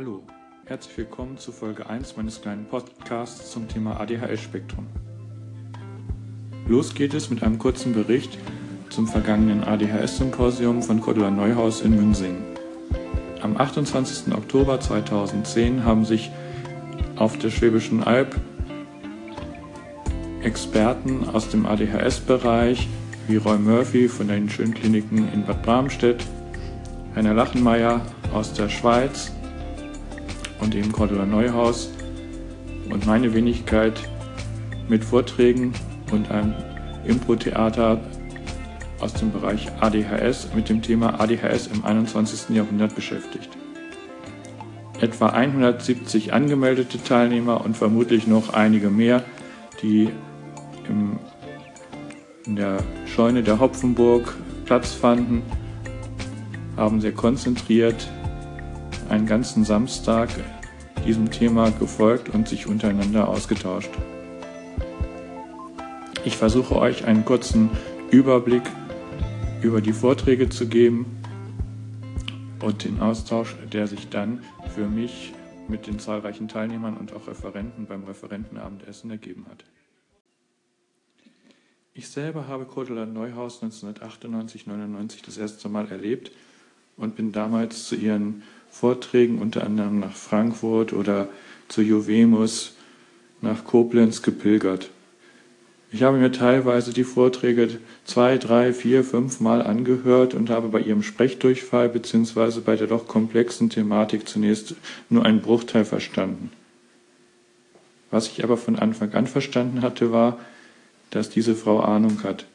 Hallo, 0.00 0.22
herzlich 0.64 0.96
willkommen 0.96 1.36
zu 1.36 1.52
Folge 1.52 1.90
1 1.90 2.16
meines 2.16 2.40
kleinen 2.40 2.64
Podcasts 2.64 3.50
zum 3.50 3.68
Thema 3.68 4.00
ADHS-Spektrum. 4.00 4.86
Los 6.66 6.94
geht 6.94 7.12
es 7.12 7.28
mit 7.28 7.42
einem 7.42 7.58
kurzen 7.58 7.92
Bericht 7.92 8.38
zum 8.88 9.06
vergangenen 9.06 9.62
ADHS-Symposium 9.62 10.82
von 10.82 11.02
Cordula 11.02 11.30
Neuhaus 11.30 11.82
in 11.82 11.96
Münsingen. 11.96 12.42
Am 13.42 13.58
28. 13.58 14.32
Oktober 14.32 14.80
2010 14.80 15.84
haben 15.84 16.06
sich 16.06 16.30
auf 17.16 17.36
der 17.36 17.50
Schwäbischen 17.50 18.02
Alb 18.02 18.40
Experten 20.42 21.28
aus 21.28 21.50
dem 21.50 21.66
ADHS-Bereich 21.66 22.88
wie 23.28 23.36
Roy 23.36 23.58
Murphy 23.58 24.08
von 24.08 24.28
den 24.28 24.48
Schönkliniken 24.48 25.30
in 25.30 25.44
Bad 25.44 25.62
Bramstedt, 25.62 26.24
Heiner 27.14 27.34
Lachenmeier 27.34 28.00
aus 28.32 28.54
der 28.54 28.70
Schweiz 28.70 29.32
und 30.60 30.74
eben 30.74 30.92
Cordula 30.92 31.26
Neuhaus 31.26 31.90
und 32.90 33.06
meine 33.06 33.34
Wenigkeit 33.34 34.00
mit 34.88 35.04
Vorträgen 35.04 35.72
und 36.12 36.30
einem 36.30 36.54
Impro-Theater 37.04 38.00
aus 39.00 39.14
dem 39.14 39.32
Bereich 39.32 39.68
ADHS 39.80 40.48
mit 40.54 40.68
dem 40.68 40.82
Thema 40.82 41.20
ADHS 41.20 41.68
im 41.68 41.84
21. 41.84 42.54
Jahrhundert 42.54 42.94
beschäftigt. 42.94 43.48
Etwa 45.00 45.28
170 45.28 46.34
angemeldete 46.34 47.02
Teilnehmer 47.02 47.64
und 47.64 47.76
vermutlich 47.76 48.26
noch 48.26 48.52
einige 48.52 48.90
mehr, 48.90 49.24
die 49.82 50.10
im, 50.88 51.18
in 52.44 52.56
der 52.56 52.78
Scheune 53.06 53.42
der 53.42 53.60
Hopfenburg 53.60 54.36
Platz 54.66 54.92
fanden, 54.92 55.42
haben 56.76 57.00
sehr 57.00 57.12
konzentriert 57.12 58.08
einen 59.10 59.26
ganzen 59.26 59.64
Samstag 59.64 60.30
diesem 61.04 61.30
Thema 61.30 61.70
gefolgt 61.70 62.28
und 62.28 62.48
sich 62.48 62.66
untereinander 62.66 63.28
ausgetauscht. 63.28 63.90
Ich 66.24 66.36
versuche 66.36 66.76
euch 66.76 67.04
einen 67.04 67.24
kurzen 67.24 67.70
Überblick 68.10 68.62
über 69.62 69.80
die 69.80 69.92
Vorträge 69.92 70.48
zu 70.48 70.68
geben 70.68 71.06
und 72.62 72.84
den 72.84 73.00
Austausch, 73.00 73.56
der 73.72 73.86
sich 73.86 74.08
dann 74.08 74.42
für 74.74 74.86
mich 74.86 75.32
mit 75.68 75.86
den 75.86 75.98
zahlreichen 75.98 76.48
Teilnehmern 76.48 76.96
und 76.96 77.12
auch 77.12 77.26
Referenten 77.26 77.86
beim 77.86 78.04
Referentenabendessen 78.04 79.10
ergeben 79.10 79.46
hat. 79.50 79.64
Ich 81.94 82.08
selber 82.08 82.48
habe 82.48 82.64
Cordula 82.64 83.06
Neuhaus 83.06 83.62
1998-99 83.62 85.24
das 85.24 85.36
erste 85.36 85.68
Mal 85.68 85.90
erlebt 85.90 86.30
und 86.96 87.16
bin 87.16 87.32
damals 87.32 87.86
zu 87.86 87.96
ihren 87.96 88.42
Vorträgen 88.70 89.38
unter 89.38 89.64
anderem 89.64 90.00
nach 90.00 90.14
Frankfurt 90.14 90.92
oder 90.92 91.28
zu 91.68 91.82
Juvemus 91.82 92.74
nach 93.40 93.64
Koblenz 93.64 94.22
gepilgert. 94.22 94.90
Ich 95.92 96.04
habe 96.04 96.18
mir 96.18 96.30
teilweise 96.30 96.92
die 96.92 97.04
Vorträge 97.04 97.68
zwei, 98.04 98.38
drei, 98.38 98.72
vier, 98.72 99.02
fünf 99.02 99.40
Mal 99.40 99.60
angehört 99.60 100.34
und 100.34 100.48
habe 100.48 100.68
bei 100.68 100.80
ihrem 100.80 101.02
Sprechdurchfall 101.02 101.88
bzw. 101.88 102.60
bei 102.60 102.76
der 102.76 102.86
doch 102.86 103.08
komplexen 103.08 103.70
Thematik 103.70 104.28
zunächst 104.28 104.76
nur 105.08 105.24
einen 105.24 105.40
Bruchteil 105.40 105.84
verstanden. 105.84 106.52
Was 108.12 108.28
ich 108.28 108.44
aber 108.44 108.56
von 108.56 108.78
Anfang 108.78 109.12
an 109.14 109.26
verstanden 109.26 109.82
hatte, 109.82 110.12
war, 110.12 110.38
dass 111.10 111.28
diese 111.28 111.56
Frau 111.56 111.80
Ahnung 111.80 112.22
hat. 112.22 112.46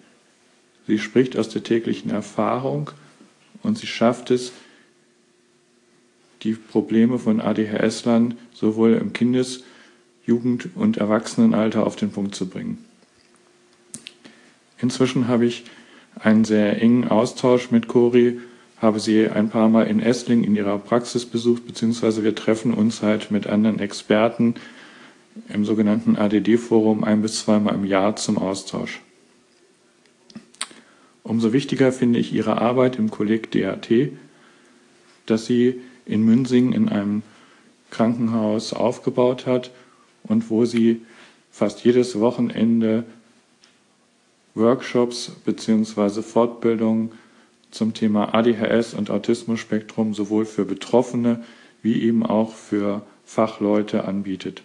Sie 0.88 1.00
spricht 1.00 1.38
aus 1.38 1.50
der 1.50 1.64
täglichen 1.64 2.12
Erfahrung 2.12 2.92
und 3.64 3.78
sie 3.78 3.88
schafft 3.88 4.32
es, 4.32 4.54
die 6.46 6.54
Probleme 6.54 7.20
von 7.20 7.42
ADHS-Lern 7.42 8.36
sowohl 8.54 8.94
im 8.94 9.12
Kindes-, 9.12 9.64
Jugend- 10.26 10.70
und 10.76 10.98
Erwachsenenalter 10.98 11.86
auf 11.86 11.96
den 11.96 12.12
Punkt 12.12 12.36
zu 12.36 12.48
bringen. 12.48 12.84
Inzwischen 14.80 15.28
habe 15.28 15.46
ich 15.46 15.66
einen 16.19 16.46
sehr 16.46 16.81
engen 16.81 17.08
Austausch 17.08 17.72
mit 17.72 17.88
Cori, 17.88 18.40
habe 18.78 19.00
sie 19.00 19.28
ein 19.28 19.50
paar 19.50 19.69
Mal 19.69 19.84
in 19.84 20.00
Essling 20.00 20.44
in 20.44 20.56
ihrer 20.56 20.78
Praxis 20.78 21.25
besucht, 21.25 21.68
beziehungsweise 21.68 22.24
wir 22.24 22.36
treffen 22.36 22.74
uns 22.74 23.02
halt 23.02 23.31
mit 23.31 23.48
anderen 23.48 23.80
Experten 23.80 24.56
im 25.50 25.66
sogenannten 25.66 26.16
ADD-Forum 26.16 27.03
ein 27.03 27.22
bis 27.22 27.42
zweimal 27.42 27.75
im 27.75 27.86
Jahr 27.86 28.16
zum 28.16 28.38
Austausch. 28.38 29.02
Umso 31.24 31.53
wichtiger 31.53 31.92
finde 31.92 32.19
ich 32.19 32.34
ihre 32.34 32.62
Arbeit 32.62 32.98
im 32.98 33.09
Kolleg 33.09 33.52
DAT, 33.52 33.90
dass 35.25 35.46
sie 35.46 35.81
in 36.06 36.24
Münsingen 36.24 36.74
in 36.74 36.90
einem 36.90 37.24
Krankenhaus 37.92 38.74
aufgebaut 38.74 39.46
hat 39.46 39.72
und 40.24 40.50
wo 40.50 40.66
sie 40.66 41.02
fast 41.52 41.84
jedes 41.84 42.20
Wochenende 42.20 43.06
Workshops 44.54 45.32
bzw. 45.46 46.22
Fortbildungen 46.22 47.12
zum 47.72 47.94
Thema 47.94 48.34
ADHS 48.34 48.94
und 48.94 49.10
Autismus-Spektrum 49.10 50.14
sowohl 50.14 50.46
für 50.46 50.66
Betroffene 50.66 51.44
wie 51.82 52.02
eben 52.02 52.26
auch 52.26 52.54
für 52.54 53.02
Fachleute 53.26 54.06
anbietet. 54.06 54.64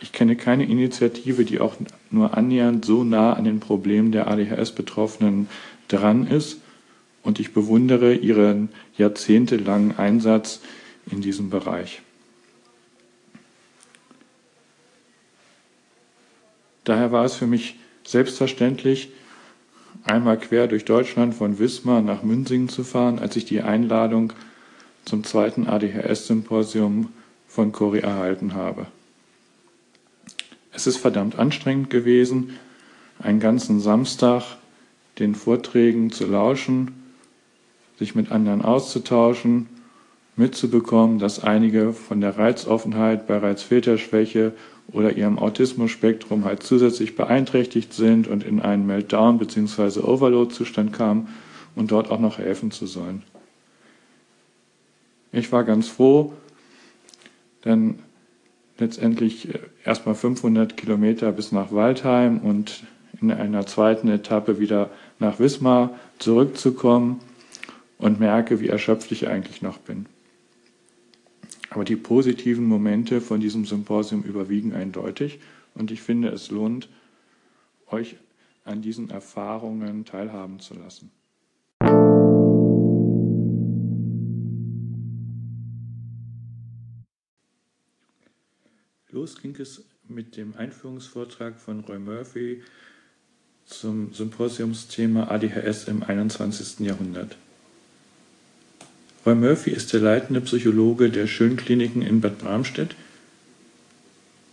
Ich 0.00 0.12
kenne 0.12 0.36
keine 0.36 0.64
Initiative, 0.64 1.44
die 1.44 1.60
auch 1.60 1.76
nur 2.10 2.36
annähernd 2.36 2.84
so 2.84 3.04
nah 3.04 3.32
an 3.32 3.44
den 3.44 3.60
Problemen 3.60 4.12
der 4.12 4.28
ADHS-Betroffenen 4.28 5.48
dran 5.88 6.26
ist 6.26 6.60
und 7.24 7.40
ich 7.40 7.52
bewundere 7.52 8.14
ihren 8.14 8.68
jahrzehntelangen 8.96 9.98
Einsatz 9.98 10.60
in 11.10 11.20
diesem 11.20 11.50
Bereich. 11.50 12.02
Daher 16.84 17.12
war 17.12 17.24
es 17.24 17.34
für 17.34 17.46
mich 17.46 17.76
selbstverständlich, 18.06 19.10
einmal 20.04 20.38
quer 20.38 20.66
durch 20.68 20.84
Deutschland 20.84 21.34
von 21.34 21.58
Wismar 21.58 22.02
nach 22.02 22.22
Münsingen 22.22 22.68
zu 22.68 22.84
fahren, 22.84 23.18
als 23.18 23.36
ich 23.36 23.46
die 23.46 23.62
Einladung 23.62 24.34
zum 25.06 25.24
zweiten 25.24 25.66
ADHS-Symposium 25.66 27.08
von 27.48 27.72
Cori 27.72 28.00
erhalten 28.00 28.52
habe. 28.52 28.86
Es 30.72 30.86
ist 30.86 30.98
verdammt 30.98 31.38
anstrengend 31.38 31.88
gewesen, 31.88 32.58
einen 33.18 33.40
ganzen 33.40 33.80
Samstag 33.80 34.42
den 35.18 35.34
Vorträgen 35.34 36.10
zu 36.10 36.26
lauschen, 36.26 37.03
sich 37.98 38.14
mit 38.14 38.32
anderen 38.32 38.62
auszutauschen, 38.62 39.68
mitzubekommen, 40.36 41.18
dass 41.18 41.42
einige 41.42 41.92
von 41.92 42.20
der 42.20 42.36
Reizoffenheit 42.36 43.26
bei 43.26 43.38
Reizfilterschwäche 43.38 44.52
oder 44.92 45.16
ihrem 45.16 45.38
Autismus-Spektrum 45.38 46.44
halt 46.44 46.62
zusätzlich 46.62 47.16
beeinträchtigt 47.16 47.92
sind 47.92 48.26
und 48.26 48.44
in 48.44 48.60
einen 48.60 48.86
Meltdown 48.86 49.38
bzw. 49.38 50.00
Overload-Zustand 50.00 50.92
kamen 50.92 51.28
und 51.76 51.90
dort 51.90 52.10
auch 52.10 52.20
noch 52.20 52.38
helfen 52.38 52.70
zu 52.70 52.86
sollen. 52.86 53.22
Ich 55.32 55.50
war 55.52 55.64
ganz 55.64 55.88
froh, 55.88 56.32
denn 57.64 57.98
letztendlich 58.78 59.48
äh, 59.48 59.58
erstmal 59.84 60.14
500 60.14 60.76
Kilometer 60.76 61.32
bis 61.32 61.52
nach 61.52 61.72
Waldheim 61.72 62.38
und 62.38 62.84
in 63.20 63.30
einer 63.30 63.66
zweiten 63.66 64.08
Etappe 64.08 64.58
wieder 64.58 64.90
nach 65.18 65.38
Wismar 65.38 65.90
zurückzukommen 66.18 67.20
und 67.98 68.20
merke, 68.20 68.60
wie 68.60 68.68
erschöpft 68.68 69.12
ich 69.12 69.28
eigentlich 69.28 69.62
noch 69.62 69.78
bin. 69.78 70.06
Aber 71.70 71.84
die 71.84 71.96
positiven 71.96 72.64
Momente 72.66 73.20
von 73.20 73.40
diesem 73.40 73.64
Symposium 73.64 74.22
überwiegen 74.22 74.74
eindeutig 74.74 75.40
und 75.74 75.90
ich 75.90 76.02
finde, 76.02 76.28
es 76.28 76.50
lohnt, 76.50 76.88
euch 77.90 78.16
an 78.64 78.80
diesen 78.80 79.10
Erfahrungen 79.10 80.04
teilhaben 80.04 80.60
zu 80.60 80.74
lassen. 80.74 81.10
Los 89.10 89.40
ging 89.40 89.54
es 89.56 89.84
mit 90.08 90.36
dem 90.36 90.56
Einführungsvortrag 90.56 91.58
von 91.60 91.80
Roy 91.80 91.98
Murphy 91.98 92.62
zum 93.64 94.12
Symposiumsthema 94.12 95.28
ADHS 95.28 95.84
im 95.84 96.02
21. 96.02 96.80
Jahrhundert. 96.80 97.36
Roy 99.26 99.34
Murphy 99.34 99.70
ist 99.70 99.92
der 99.94 100.00
leitende 100.00 100.42
Psychologe 100.42 101.08
der 101.08 101.26
Schönkliniken 101.26 102.02
in 102.02 102.20
Bad 102.20 102.38
Bramstedt. 102.38 102.94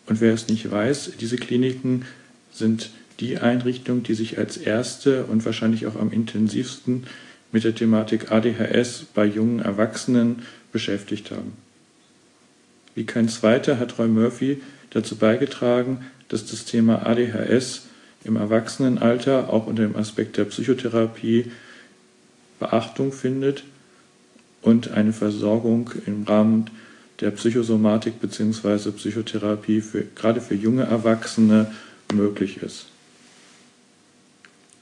Und 0.06 0.22
wer 0.22 0.34
es 0.34 0.48
nicht 0.48 0.70
weiß, 0.72 1.12
diese 1.20 1.36
Kliniken 1.36 2.06
sind 2.54 2.90
die 3.20 3.38
Einrichtung, 3.38 4.04
die 4.04 4.14
sich 4.14 4.38
als 4.38 4.56
erste 4.56 5.26
und 5.26 5.46
wahrscheinlich 5.46 5.88
auch 5.88 5.98
am 5.98 6.12
intensivsten 6.12 7.06
mit 7.52 7.66
der 7.66 7.76
Thematik 7.76 8.32
ADHS 8.32 9.08
bei 9.14 9.26
jungen 9.26 9.60
Erwachsenen 9.60 10.44
beschäftigt 10.72 11.32
haben. 11.32 11.52
Wie 12.96 13.06
kein 13.06 13.28
zweiter 13.28 13.78
hat 13.78 14.00
Roy 14.00 14.08
Murphy 14.08 14.62
dazu 14.90 15.18
beigetragen, 15.18 16.06
dass 16.30 16.46
das 16.46 16.64
Thema 16.64 17.06
ADHS 17.06 17.88
im 18.24 18.38
Erwachsenenalter 18.38 19.50
auch 19.50 19.68
unter 19.68 19.84
dem 19.84 19.98
Aspekt 19.98 20.38
der 20.38 20.46
Psychotherapie 20.46 21.52
Beachtung 22.60 23.12
findet 23.12 23.64
und 24.62 24.92
eine 24.92 25.14
Versorgung 25.14 25.92
im 26.06 26.24
Rahmen 26.24 26.70
der 27.20 27.32
Psychosomatik 27.32 28.20
bzw. 28.20 28.92
Psychotherapie 28.92 29.82
für, 29.82 30.04
gerade 30.16 30.42
für 30.42 30.56
junge 30.56 30.84
Erwachsene 30.84 31.72
möglich 32.14 32.62
ist. 32.62 32.88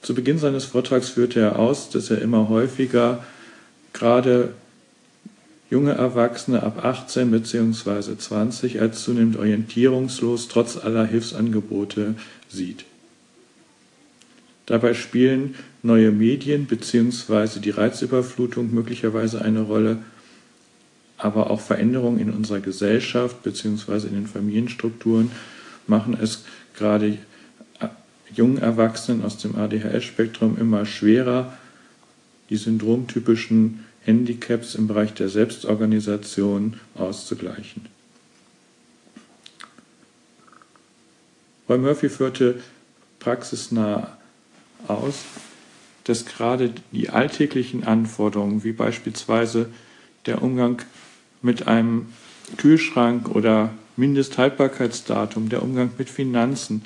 Zu 0.02 0.16
Beginn 0.16 0.40
seines 0.40 0.66
Vortrags 0.66 1.10
führte 1.10 1.42
er 1.42 1.60
aus, 1.60 1.90
dass 1.90 2.10
er 2.10 2.22
immer 2.22 2.48
häufiger 2.50 3.24
gerade 3.92 4.54
junge 5.70 5.92
Erwachsene 5.92 6.64
ab 6.64 6.84
18 6.84 7.30
bzw. 7.32 8.18
20 8.18 8.82
als 8.82 9.04
zunehmend 9.04 9.38
orientierungslos 9.38 10.48
trotz 10.48 10.78
aller 10.78 11.06
Hilfsangebote 11.06 12.16
sieht. 12.50 12.86
Dabei 14.70 14.94
spielen 14.94 15.56
neue 15.82 16.12
Medien 16.12 16.68
bzw. 16.68 17.60
die 17.60 17.72
Reizüberflutung 17.72 18.72
möglicherweise 18.72 19.42
eine 19.42 19.62
Rolle, 19.62 19.98
aber 21.18 21.50
auch 21.50 21.60
Veränderungen 21.60 22.20
in 22.20 22.30
unserer 22.30 22.60
Gesellschaft 22.60 23.42
bzw. 23.42 24.06
in 24.08 24.14
den 24.14 24.28
Familienstrukturen 24.28 25.32
machen 25.88 26.16
es 26.22 26.46
gerade 26.76 27.18
jungen 28.32 28.60
Erwachsenen 28.60 29.24
aus 29.24 29.38
dem 29.38 29.56
ADHS-Spektrum 29.56 30.56
immer 30.60 30.86
schwerer, 30.86 31.58
die 32.52 32.58
syndromtypischen 32.58 33.86
Handicaps 34.02 34.76
im 34.76 34.86
Bereich 34.86 35.16
der 35.16 35.30
Selbstorganisation 35.30 36.80
auszugleichen. 36.94 37.88
Roy 41.68 41.80
Murphy 41.80 42.10
führte 42.10 42.60
praxisnah 43.18 44.19
aus, 44.88 45.26
dass 46.04 46.26
gerade 46.26 46.74
die 46.92 47.10
alltäglichen 47.10 47.84
Anforderungen, 47.84 48.64
wie 48.64 48.72
beispielsweise 48.72 49.70
der 50.26 50.42
Umgang 50.42 50.82
mit 51.42 51.68
einem 51.68 52.08
Kühlschrank 52.58 53.30
oder 53.30 53.72
Mindesthaltbarkeitsdatum, 53.96 55.50
der 55.50 55.62
Umgang 55.62 55.92
mit 55.98 56.10
Finanzen, 56.10 56.84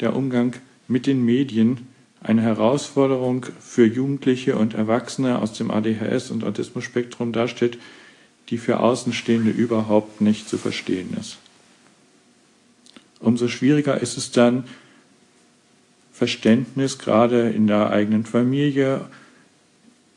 der 0.00 0.14
Umgang 0.16 0.54
mit 0.88 1.06
den 1.06 1.24
Medien 1.24 1.86
eine 2.22 2.42
Herausforderung 2.42 3.46
für 3.60 3.86
Jugendliche 3.86 4.56
und 4.56 4.74
Erwachsene 4.74 5.38
aus 5.38 5.54
dem 5.54 5.70
ADHS 5.70 6.30
und 6.30 6.44
Autismus-Spektrum 6.44 7.32
darstellt, 7.32 7.78
die 8.50 8.58
für 8.58 8.80
Außenstehende 8.80 9.50
überhaupt 9.50 10.20
nicht 10.20 10.48
zu 10.48 10.58
verstehen 10.58 11.16
ist. 11.18 11.38
Umso 13.20 13.48
schwieriger 13.48 14.00
ist 14.00 14.18
es 14.18 14.32
dann, 14.32 14.64
Verständnis 16.20 16.98
gerade 16.98 17.48
in 17.48 17.66
der 17.66 17.88
eigenen 17.88 18.26
Familie, 18.26 19.06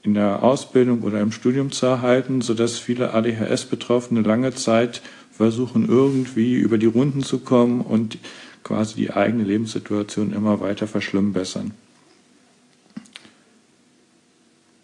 in 0.01 0.15
der 0.15 0.43
Ausbildung 0.43 1.01
oder 1.03 1.21
im 1.21 1.31
Studium 1.31 1.71
zu 1.71 1.85
erhalten, 1.85 2.41
sodass 2.41 2.77
viele 2.77 3.13
ADHS-Betroffene 3.13 4.19
lange 4.19 4.53
Zeit 4.53 5.01
versuchen, 5.31 5.87
irgendwie 5.87 6.55
über 6.55 6.77
die 6.77 6.87
Runden 6.87 7.23
zu 7.23 7.39
kommen 7.39 7.79
und 7.79 8.17
quasi 8.65 8.95
die 8.95 9.11
eigene 9.11 9.45
Lebenssituation 9.45 10.33
immer 10.33 10.59
weiter 10.59 10.87
verschlimmbessern. 10.87 11.71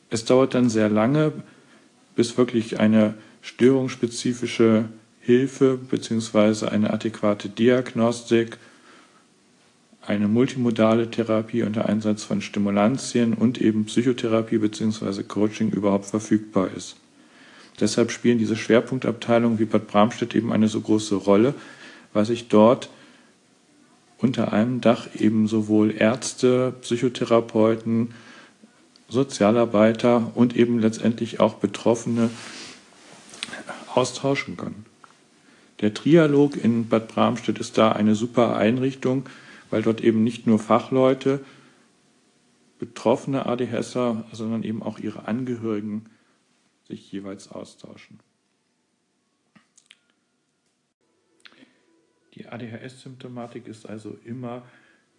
Es 0.10 0.24
dauert 0.24 0.54
dann 0.54 0.70
sehr 0.70 0.88
lange, 0.88 1.34
bis 2.16 2.38
wirklich 2.38 2.80
eine 2.80 3.16
störungsspezifische 3.42 4.86
Hilfe 5.20 5.78
bzw. 5.78 6.68
eine 6.68 6.94
adäquate 6.94 7.50
Diagnostik, 7.50 8.58
eine 10.06 10.28
multimodale 10.28 11.12
Therapie 11.12 11.64
unter 11.64 11.88
Einsatz 11.88 12.24
von 12.24 12.42
Stimulantien 12.42 13.34
und 13.34 13.60
eben 13.60 13.86
Psychotherapie 13.86 14.58
bzw. 14.58 15.24
Coaching 15.24 15.70
überhaupt 15.70 16.06
verfügbar 16.06 16.70
ist. 16.76 16.96
Deshalb 17.80 18.12
spielen 18.12 18.40
diese 18.40 18.56
Schwerpunktabteilungen 18.56 19.60
wie 19.60 19.66
Bad 19.66 19.88
Bramstedt 19.88 20.36
eben 20.36 20.52
eine 20.52 20.68
so 20.68 20.82
große 20.82 21.16
Rolle, 21.16 21.54
weil 22.14 22.26
sich 22.26 22.48
dort 22.48 22.90
unter 24.18 24.52
einem 24.52 24.82
Dach 24.82 25.08
eben 25.16 25.48
sowohl 25.48 25.92
Ärzte, 25.92 26.74
Psychotherapeuten, 26.82 28.14
Sozialarbeiter 29.08 30.32
und 30.36 30.56
eben 30.56 30.80
letztendlich 30.80 31.40
auch 31.40 31.56
Betroffene 31.56 32.30
austauschen 33.96 34.58
können. 34.58 34.86
Der 35.82 35.94
Trialog 35.94 36.58
in 36.62 36.90
Bad 36.90 37.08
Bramstedt 37.08 37.60
ist 37.60 37.78
da 37.78 37.94
eine 37.94 38.14
super 38.14 38.58
Einrichtung, 38.58 39.26
weil 39.70 39.82
dort 39.82 40.02
eben 40.02 40.24
nicht 40.24 40.48
nur 40.48 40.60
Fachleute, 40.60 41.44
betroffene 42.80 43.46
ADHSer, 43.46 44.26
sondern 44.32 44.64
eben 44.64 44.82
auch 44.82 45.00
ihre 45.00 45.28
Angehörigen 45.28 46.06
sich 46.88 47.12
jeweils 47.12 47.52
austauschen. 47.52 48.20
Die 52.36 52.48
ADHS-Symptomatik 52.48 53.68
ist 53.68 53.88
also 53.88 54.18
immer 54.24 54.64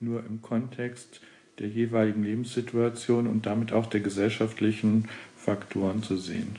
nur 0.01 0.25
im 0.25 0.41
Kontext 0.41 1.21
der 1.59 1.69
jeweiligen 1.69 2.25
Lebenssituation 2.25 3.27
und 3.27 3.45
damit 3.45 3.73
auch 3.73 3.87
der 3.87 4.01
gesellschaftlichen 4.01 5.09
Faktoren 5.37 6.03
zu 6.03 6.17
sehen. 6.17 6.57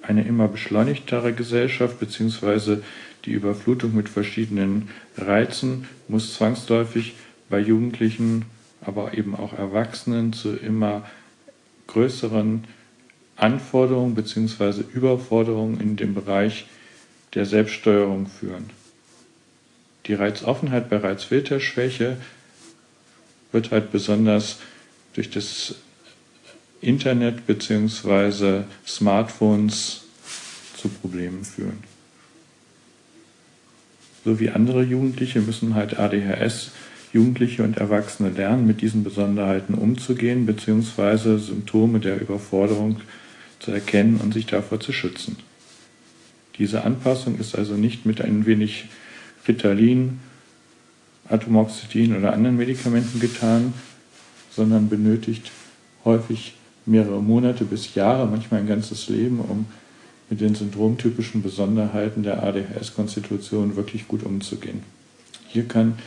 Eine 0.00 0.24
immer 0.24 0.48
beschleunigtere 0.48 1.34
Gesellschaft 1.34 2.00
bzw. 2.00 2.78
die 3.24 3.32
Überflutung 3.32 3.94
mit 3.94 4.08
verschiedenen 4.08 4.90
Reizen 5.16 5.88
muss 6.08 6.34
zwangsläufig 6.34 7.14
bei 7.48 7.58
Jugendlichen, 7.58 8.44
aber 8.80 9.14
eben 9.14 9.34
auch 9.34 9.52
Erwachsenen 9.52 10.32
zu 10.32 10.54
immer 10.54 11.08
größeren 11.86 12.64
Anforderungen 13.36 14.14
bzw. 14.14 14.82
Überforderungen 14.92 15.80
in 15.80 15.96
dem 15.96 16.14
Bereich 16.14 16.66
der 17.34 17.46
Selbststeuerung 17.46 18.26
führen. 18.26 18.70
Die 20.06 20.14
Reizoffenheit 20.14 20.90
bei 20.90 20.98
Reizfilterschwäche 20.98 22.18
wird 23.52 23.70
halt 23.70 23.90
besonders 23.90 24.58
durch 25.14 25.30
das 25.30 25.76
Internet 26.80 27.46
bzw. 27.46 28.64
Smartphones 28.86 30.02
zu 30.76 30.88
Problemen 30.88 31.44
führen. 31.44 31.93
So 34.24 34.40
wie 34.40 34.50
andere 34.50 34.82
Jugendliche 34.82 35.40
müssen 35.40 35.74
halt 35.74 35.98
ADHS 35.98 36.72
Jugendliche 37.12 37.62
und 37.62 37.76
Erwachsene 37.76 38.30
lernen, 38.30 38.66
mit 38.66 38.80
diesen 38.80 39.04
Besonderheiten 39.04 39.74
umzugehen 39.74 40.46
bzw. 40.46 41.38
Symptome 41.38 42.00
der 42.00 42.20
Überforderung 42.20 42.96
zu 43.60 43.70
erkennen 43.70 44.20
und 44.22 44.34
sich 44.34 44.46
davor 44.46 44.80
zu 44.80 44.92
schützen. 44.92 45.36
Diese 46.58 46.84
Anpassung 46.84 47.38
ist 47.38 47.56
also 47.56 47.74
nicht 47.74 48.04
mit 48.04 48.20
ein 48.20 48.46
wenig 48.46 48.86
Ritalin 49.46 50.18
Atomoxetin 51.28 52.16
oder 52.16 52.32
anderen 52.32 52.56
Medikamenten 52.56 53.20
getan, 53.20 53.74
sondern 54.50 54.88
benötigt 54.88 55.50
häufig 56.04 56.54
mehrere 56.86 57.22
Monate 57.22 57.64
bis 57.64 57.94
Jahre, 57.94 58.26
manchmal 58.26 58.60
ein 58.60 58.66
ganzes 58.66 59.08
Leben, 59.08 59.40
um 59.40 59.66
mit 60.30 60.40
den 60.40 60.54
syndromtypischen 60.54 61.42
Besonderheiten 61.42 62.22
der 62.22 62.42
ADHS-Konstitution 62.42 63.76
wirklich 63.76 64.08
gut 64.08 64.22
umzugehen. 64.24 64.82
Hier 65.48 65.64
kann 65.68 65.98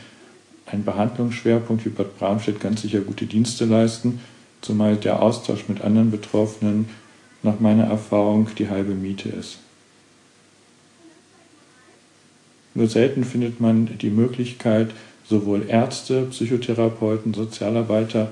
ein 0.66 0.84
Behandlungsschwerpunkt 0.84 1.84
wie 1.84 1.90
Bad 1.90 2.18
Bramstedt 2.18 2.60
ganz 2.60 2.82
sicher 2.82 3.00
gute 3.00 3.26
Dienste 3.26 3.64
leisten, 3.64 4.20
zumal 4.60 4.96
der 4.96 5.22
Austausch 5.22 5.68
mit 5.68 5.80
anderen 5.80 6.10
Betroffenen 6.10 6.88
nach 7.42 7.60
meiner 7.60 7.84
Erfahrung 7.84 8.48
die 8.58 8.68
halbe 8.68 8.94
Miete 8.94 9.28
ist. 9.28 9.58
Nur 12.74 12.88
selten 12.88 13.24
findet 13.24 13.60
man 13.60 13.98
die 13.98 14.10
Möglichkeit, 14.10 14.90
sowohl 15.24 15.66
Ärzte, 15.68 16.26
Psychotherapeuten, 16.30 17.34
Sozialarbeiter 17.34 18.30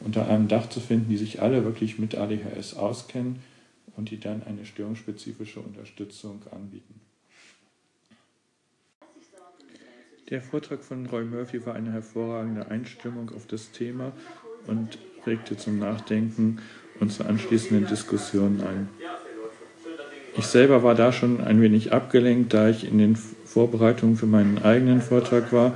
unter 0.00 0.28
einem 0.28 0.48
Dach 0.48 0.68
zu 0.68 0.80
finden, 0.80 1.10
die 1.10 1.16
sich 1.16 1.42
alle 1.42 1.64
wirklich 1.64 1.98
mit 1.98 2.14
ADHS 2.14 2.74
auskennen 2.74 3.36
und 3.96 4.10
die 4.10 4.18
dann 4.18 4.42
eine 4.44 4.64
störungsspezifische 4.64 5.60
Unterstützung 5.60 6.42
anbieten. 6.50 7.00
Der 10.30 10.40
Vortrag 10.40 10.82
von 10.82 11.06
Roy 11.06 11.24
Murphy 11.24 11.64
war 11.66 11.74
eine 11.74 11.92
hervorragende 11.92 12.68
Einstimmung 12.70 13.30
auf 13.34 13.46
das 13.46 13.72
Thema 13.72 14.12
und 14.66 14.98
regte 15.26 15.56
zum 15.56 15.78
Nachdenken 15.78 16.60
und 16.98 17.12
zur 17.12 17.26
anschließenden 17.26 17.86
Diskussion 17.86 18.60
ein. 18.62 18.88
Ich 20.36 20.46
selber 20.46 20.82
war 20.82 20.94
da 20.94 21.12
schon 21.12 21.40
ein 21.40 21.60
wenig 21.60 21.92
abgelenkt, 21.92 22.54
da 22.54 22.68
ich 22.68 22.84
in 22.84 22.98
den 22.98 23.16
Vorbereitungen 23.16 24.16
für 24.16 24.26
meinen 24.26 24.58
eigenen 24.62 25.00
Vortrag 25.00 25.52
war 25.52 25.74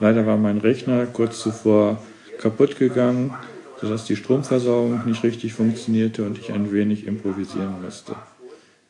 Leider 0.00 0.26
war 0.26 0.36
mein 0.36 0.58
Rechner 0.58 1.06
kurz 1.06 1.40
zuvor 1.40 2.00
kaputt 2.38 2.78
gegangen, 2.78 3.34
sodass 3.80 4.04
die 4.04 4.16
Stromversorgung 4.16 5.06
nicht 5.06 5.22
richtig 5.22 5.54
funktionierte 5.54 6.24
und 6.24 6.38
ich 6.38 6.52
ein 6.52 6.72
wenig 6.72 7.06
improvisieren 7.06 7.80
musste. 7.82 8.16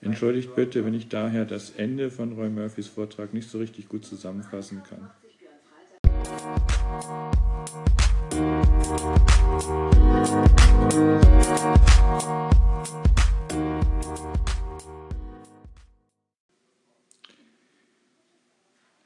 Entschuldigt 0.01 0.55
bitte, 0.55 0.85
wenn 0.85 0.95
ich 0.95 1.09
daher 1.09 1.45
das 1.45 1.71
Ende 1.71 2.11
von 2.11 2.33
Roy 2.33 2.49
Murphys 2.49 2.87
Vortrag 2.87 3.35
nicht 3.35 3.51
so 3.51 3.59
richtig 3.59 3.89
gut 3.89 4.05
zusammenfassen 4.05 4.83
kann. 4.89 5.11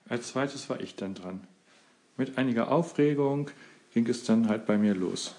Als 0.08 0.28
zweites 0.28 0.68
war 0.68 0.78
ich 0.80 0.94
dann 0.94 1.14
dran. 1.14 1.40
Mit 2.18 2.36
einiger 2.36 2.70
Aufregung 2.70 3.50
ging 3.94 4.06
es 4.06 4.24
dann 4.24 4.48
halt 4.48 4.66
bei 4.66 4.76
mir 4.76 4.94
los. 4.94 5.34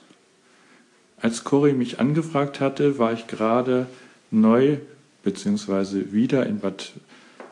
Als 1.23 1.45
Cory 1.45 1.71
mich 1.71 2.01
angefragt 2.01 2.59
hatte, 2.59 2.99
war 2.99 3.13
ich 3.13 3.27
gerade 3.27 3.87
neu 4.29 4.75
bzw. 5.23 6.11
wieder 6.11 6.45
in 6.45 6.59
Bad 6.59 6.91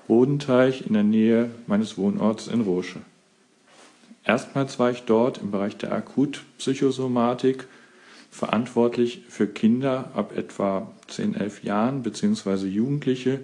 Bodenteich 0.09 0.85
in 0.85 0.91
der 0.93 1.03
Nähe 1.03 1.49
meines 1.67 1.97
Wohnorts 1.97 2.47
in 2.47 2.59
Rosche. 2.59 2.99
Erstmals 4.25 4.77
war 4.77 4.91
ich 4.91 5.03
dort 5.03 5.37
im 5.37 5.51
Bereich 5.51 5.77
der 5.77 5.93
Akutpsychosomatik 5.93 7.65
verantwortlich 8.29 9.23
für 9.29 9.47
Kinder 9.47 10.11
ab 10.15 10.33
etwa 10.35 10.91
10, 11.07 11.35
11 11.35 11.63
Jahren 11.63 12.03
bzw. 12.03 12.67
Jugendliche, 12.67 13.39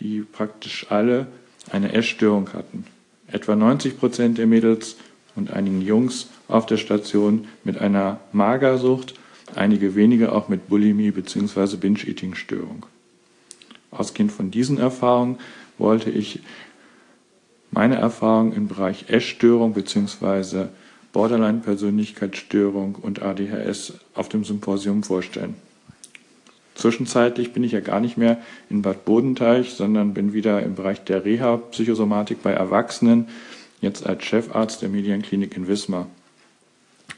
die 0.00 0.20
praktisch 0.20 0.88
alle 0.90 1.28
eine 1.70 1.94
Essstörung 1.94 2.52
hatten. 2.52 2.84
Etwa 3.26 3.56
90 3.56 3.98
Prozent 3.98 4.36
der 4.36 4.46
Mädels 4.46 4.96
und 5.34 5.50
einigen 5.50 5.80
Jungs 5.80 6.28
auf 6.46 6.66
der 6.66 6.76
Station 6.76 7.48
mit 7.64 7.78
einer 7.78 8.20
Magersucht, 8.32 9.14
einige 9.56 9.94
wenige 9.94 10.32
auch 10.32 10.48
mit 10.48 10.68
Bulimie 10.68 11.10
bzw. 11.10 11.76
Binge-Eating-Störung. 11.76 12.86
Ausgehend 13.90 14.32
von 14.32 14.50
diesen 14.50 14.78
Erfahrungen 14.78 15.38
wollte 15.78 16.10
ich 16.10 16.40
meine 17.70 17.96
Erfahrungen 17.96 18.52
im 18.52 18.68
Bereich 18.68 19.06
Essstörung 19.08 19.74
bzw. 19.74 20.66
Borderline-Persönlichkeitsstörung 21.12 22.94
und 22.94 23.22
ADHS 23.22 23.94
auf 24.14 24.28
dem 24.28 24.44
Symposium 24.44 25.02
vorstellen. 25.02 25.54
Zwischenzeitlich 26.74 27.52
bin 27.52 27.64
ich 27.64 27.72
ja 27.72 27.80
gar 27.80 28.00
nicht 28.00 28.16
mehr 28.16 28.38
in 28.70 28.82
Bad 28.82 29.04
Bodenteich, 29.04 29.74
sondern 29.74 30.14
bin 30.14 30.32
wieder 30.32 30.62
im 30.62 30.76
Bereich 30.76 31.04
der 31.04 31.24
Reha-Psychosomatik 31.24 32.42
bei 32.42 32.52
Erwachsenen, 32.52 33.28
jetzt 33.80 34.06
als 34.06 34.24
Chefarzt 34.24 34.82
der 34.82 34.88
Medienklinik 34.88 35.56
in 35.56 35.68
Wismar. 35.68 36.06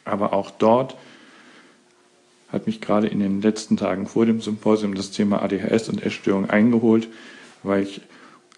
Aber 0.05 0.33
auch 0.33 0.51
dort 0.51 0.97
hat 2.53 2.67
mich 2.67 2.81
gerade 2.81 3.09
in 3.09 3.21
den 3.21 3.41
letzten 3.41 3.77
Tagen 3.77 4.07
vor 4.07 4.27
dem 4.27 4.41
Symposium 4.41 4.95
das 4.95 5.11
Thema 5.11 5.43
ADHS 5.43 5.89
und 5.89 6.05
Essstörung 6.05 6.51
eingeholt, 6.51 7.09
weil 7.63 7.83
ich 7.83 8.03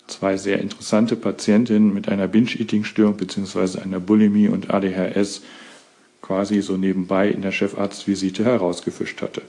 zwei 0.09 0.37
sehr 0.37 0.61
interessante 0.61 1.17
Patientinnen 1.17 1.95
mit 1.95 2.09
einer 2.09 2.29
Binge-Eating-Störung 2.29 3.17
bzw. 3.17 3.81
einer 3.81 4.01
Bulimie 4.01 4.49
und 4.49 4.71
ADHS 4.71 5.43
quasi 6.21 6.61
so 6.61 6.77
nebenbei 6.77 7.29
in 7.29 7.43
der 7.43 7.53
Chefarztvisite 7.53 8.45
herausgefischt 8.45 9.23
hatte. 9.23 9.43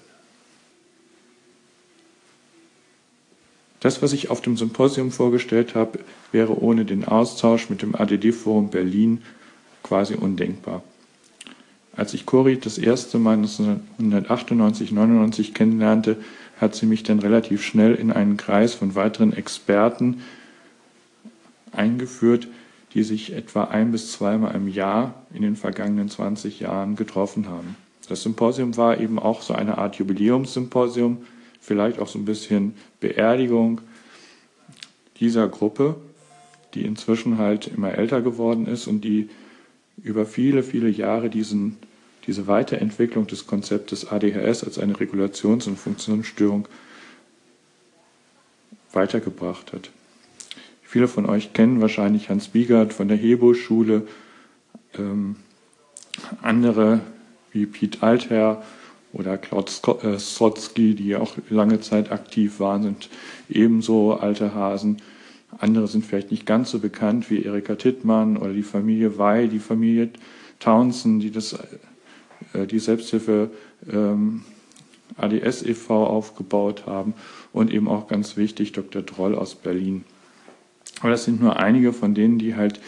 Das, 3.79 4.01
was 4.01 4.13
ich 4.13 4.29
auf 4.29 4.41
dem 4.41 4.57
Symposium 4.57 5.11
vorgestellt 5.11 5.75
habe, 5.75 5.99
wäre 6.31 6.59
ohne 6.59 6.85
den 6.85 7.05
Austausch 7.05 7.69
mit 7.69 7.81
dem 7.81 7.95
ADD-Forum 7.95 8.69
Berlin 8.69 9.21
quasi 9.83 10.15
undenkbar. 10.15 10.83
Als 11.97 12.13
ich 12.13 12.25
Cori 12.25 12.59
das 12.59 12.77
erste 12.77 13.19
Mal 13.19 13.37
1998, 13.37 14.91
99 14.91 15.53
kennenlernte, 15.53 16.17
hat 16.59 16.75
sie 16.75 16.85
mich 16.85 17.03
dann 17.03 17.19
relativ 17.19 17.63
schnell 17.63 17.95
in 17.95 18.11
einen 18.11 18.37
Kreis 18.37 18.73
von 18.73 18.95
weiteren 18.95 19.33
Experten 19.33 20.21
eingeführt, 21.71 22.47
die 22.93 23.03
sich 23.03 23.33
etwa 23.33 23.65
ein 23.65 23.91
bis 23.91 24.11
zweimal 24.11 24.55
im 24.55 24.67
Jahr 24.67 25.25
in 25.33 25.41
den 25.41 25.55
vergangenen 25.55 26.09
20 26.09 26.61
Jahren 26.61 26.95
getroffen 26.95 27.49
haben. 27.49 27.75
Das 28.07 28.23
Symposium 28.23 28.77
war 28.77 28.99
eben 28.99 29.19
auch 29.19 29.41
so 29.41 29.53
eine 29.53 29.77
Art 29.77 29.95
Jubiläumssymposium, 29.95 31.17
vielleicht 31.59 31.99
auch 31.99 32.07
so 32.07 32.19
ein 32.19 32.25
bisschen 32.25 32.75
Beerdigung 32.99 33.81
dieser 35.19 35.47
Gruppe, 35.47 35.95
die 36.73 36.85
inzwischen 36.85 37.37
halt 37.37 37.67
immer 37.67 37.93
älter 37.97 38.21
geworden 38.21 38.67
ist 38.67 38.87
und 38.87 39.01
die 39.01 39.29
über 40.03 40.25
viele, 40.25 40.63
viele 40.63 40.89
Jahre 40.89 41.29
diesen, 41.29 41.77
diese 42.27 42.47
Weiterentwicklung 42.47 43.27
des 43.27 43.47
Konzeptes 43.47 44.07
ADHS 44.07 44.63
als 44.63 44.79
eine 44.79 44.93
Regulations- 44.93 45.67
und 45.67 45.77
Funktionsstörung 45.77 46.67
weitergebracht 48.93 49.73
hat. 49.73 49.89
Viele 50.81 51.07
von 51.07 51.25
euch 51.25 51.53
kennen 51.53 51.81
wahrscheinlich 51.81 52.29
Hans 52.29 52.47
Biegert 52.47 52.93
von 52.93 53.07
der 53.07 53.17
Hebo-Schule, 53.17 54.07
ähm, 54.97 55.35
andere 56.41 57.01
wie 57.51 57.65
Piet 57.65 58.03
Altherr 58.03 58.63
oder 59.11 59.37
Klaus 59.37 59.81
äh, 60.03 60.17
Sotzki, 60.17 60.93
die 60.93 61.15
auch 61.15 61.35
lange 61.49 61.79
Zeit 61.81 62.11
aktiv 62.11 62.59
waren, 62.59 62.83
sind 62.83 63.09
ebenso 63.49 64.13
alte 64.13 64.53
Hasen. 64.53 65.01
Andere 65.57 65.87
sind 65.87 66.05
vielleicht 66.05 66.31
nicht 66.31 66.45
ganz 66.45 66.71
so 66.71 66.79
bekannt 66.79 67.29
wie 67.29 67.43
Erika 67.43 67.75
Tittmann 67.75 68.37
oder 68.37 68.53
die 68.53 68.63
Familie 68.63 69.17
Wey, 69.17 69.47
die 69.47 69.59
Familie 69.59 70.09
Townsend, 70.59 71.23
die 71.23 71.31
das, 71.31 71.57
äh, 72.53 72.65
die 72.67 72.79
Selbsthilfe 72.79 73.51
ähm, 73.89 74.43
ADS 75.17 75.63
e.V. 75.63 76.05
aufgebaut 76.05 76.85
haben 76.85 77.13
und 77.53 77.71
eben 77.71 77.87
auch 77.87 78.07
ganz 78.07 78.37
wichtig 78.37 78.71
Dr. 78.71 79.01
Droll 79.01 79.35
aus 79.35 79.55
Berlin. 79.55 80.03
Aber 81.01 81.11
das 81.11 81.25
sind 81.25 81.41
nur 81.41 81.57
einige 81.57 81.93
von 81.93 82.15
denen, 82.15 82.39
die 82.39 82.55
halt 82.55 82.79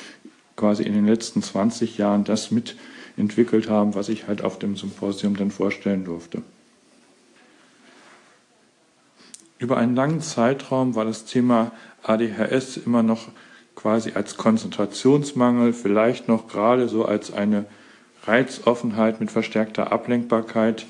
quasi 0.56 0.84
in 0.84 0.94
den 0.94 1.06
letzten 1.06 1.42
20 1.42 1.98
Jahren 1.98 2.24
das 2.24 2.52
mitentwickelt 2.52 3.70
haben, 3.70 3.96
was 3.96 4.10
ich 4.10 4.28
halt 4.28 4.44
auf 4.44 4.60
dem 4.60 4.76
Symposium 4.76 5.36
dann 5.38 5.52
vorstellen 5.52 6.04
durfte. 6.06 6.42
Über 9.60 9.78
einen 9.78 9.96
langen 9.96 10.22
Zeitraum 10.22 10.96
war 10.96 11.06
das 11.06 11.26
Thema 11.26 11.72
ADHS 12.04 12.78
immer 12.78 13.02
noch 13.04 13.30
quasi 13.76 14.12
als 14.14 14.38
Konzentrationsmangel, 14.38 15.74
vielleicht 15.74 16.28
noch 16.28 16.48
gerade 16.48 16.88
so 16.88 17.06
als 17.06 17.34
eine 17.34 17.66
Reizoffenheit 18.26 19.20
mit 19.20 19.32
verstärkter 19.32 19.92
Ablenkbarkeit, 19.92 20.86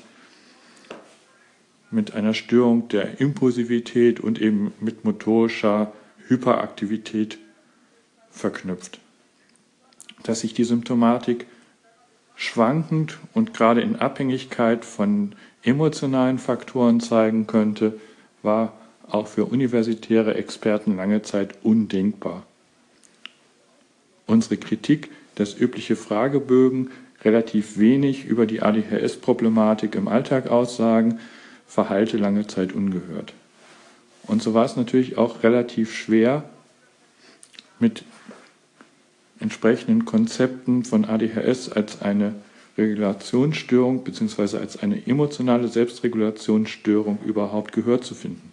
mit 1.90 2.14
einer 2.14 2.34
Störung 2.34 2.88
der 2.88 3.20
Impulsivität 3.20 4.20
und 4.20 4.40
eben 4.40 4.72
mit 4.80 5.04
motorischer 5.04 5.92
Hyperaktivität 6.26 7.38
verknüpft. 8.30 9.00
Dass 10.22 10.40
sich 10.40 10.52
die 10.52 10.64
Symptomatik 10.64 11.46
schwankend 12.34 13.18
und 13.32 13.54
gerade 13.54 13.80
in 13.80 13.96
Abhängigkeit 13.96 14.84
von 14.84 15.34
emotionalen 15.62 16.38
Faktoren 16.38 17.00
zeigen 17.00 17.46
könnte, 17.46 17.98
war 18.42 18.72
auch 19.08 19.26
für 19.26 19.46
universitäre 19.46 20.34
Experten 20.34 20.96
lange 20.96 21.22
Zeit 21.22 21.54
undenkbar. 21.62 22.44
Unsere 24.26 24.58
Kritik, 24.58 25.10
dass 25.34 25.58
übliche 25.58 25.96
Fragebögen 25.96 26.90
relativ 27.24 27.78
wenig 27.78 28.26
über 28.26 28.46
die 28.46 28.62
ADHS-Problematik 28.62 29.94
im 29.94 30.08
Alltag 30.08 30.48
aussagen, 30.48 31.18
verhallte 31.66 32.16
lange 32.16 32.46
Zeit 32.46 32.72
ungehört. 32.72 33.32
Und 34.24 34.42
so 34.42 34.54
war 34.54 34.64
es 34.64 34.76
natürlich 34.76 35.16
auch 35.16 35.42
relativ 35.42 35.94
schwer, 35.94 36.44
mit 37.80 38.04
entsprechenden 39.40 40.04
Konzepten 40.04 40.84
von 40.84 41.04
ADHS 41.04 41.70
als 41.70 42.02
eine 42.02 42.34
Regulationsstörung 42.78 44.04
bzw. 44.04 44.58
als 44.58 44.78
eine 44.78 45.04
emotionale 45.06 45.68
Selbstregulationsstörung 45.68 47.18
überhaupt 47.26 47.72
Gehör 47.72 48.00
zu 48.00 48.14
finden. 48.14 48.52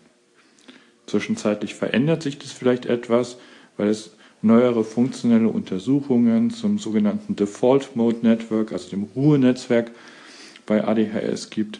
Zwischenzeitlich 1.06 1.76
verändert 1.76 2.24
sich 2.24 2.40
das 2.40 2.52
vielleicht 2.52 2.88
etwas, 2.88 3.38
weil 3.78 3.90
es 3.90 4.16
neuere 4.42 4.84
funktionelle 4.84 5.48
Untersuchungen 5.48 6.50
zum 6.50 6.80
sogenannten 6.80 7.36
Default 7.36 7.96
Mode 7.96 8.18
Network, 8.24 8.72
also 8.72 8.90
dem 8.90 9.04
Ruhenetzwerk 9.16 9.92
bei 10.66 10.84
ADHS 10.84 11.52
gibt 11.52 11.80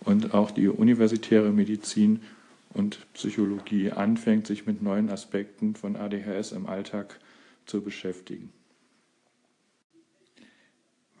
und 0.00 0.34
auch 0.34 0.50
die 0.50 0.68
universitäre 0.68 1.50
Medizin 1.50 2.20
und 2.72 2.98
Psychologie 3.14 3.92
anfängt, 3.92 4.46
sich 4.48 4.66
mit 4.66 4.82
neuen 4.82 5.10
Aspekten 5.10 5.76
von 5.76 5.96
ADHS 5.96 6.52
im 6.52 6.66
Alltag 6.66 7.20
zu 7.66 7.80
beschäftigen. 7.80 8.50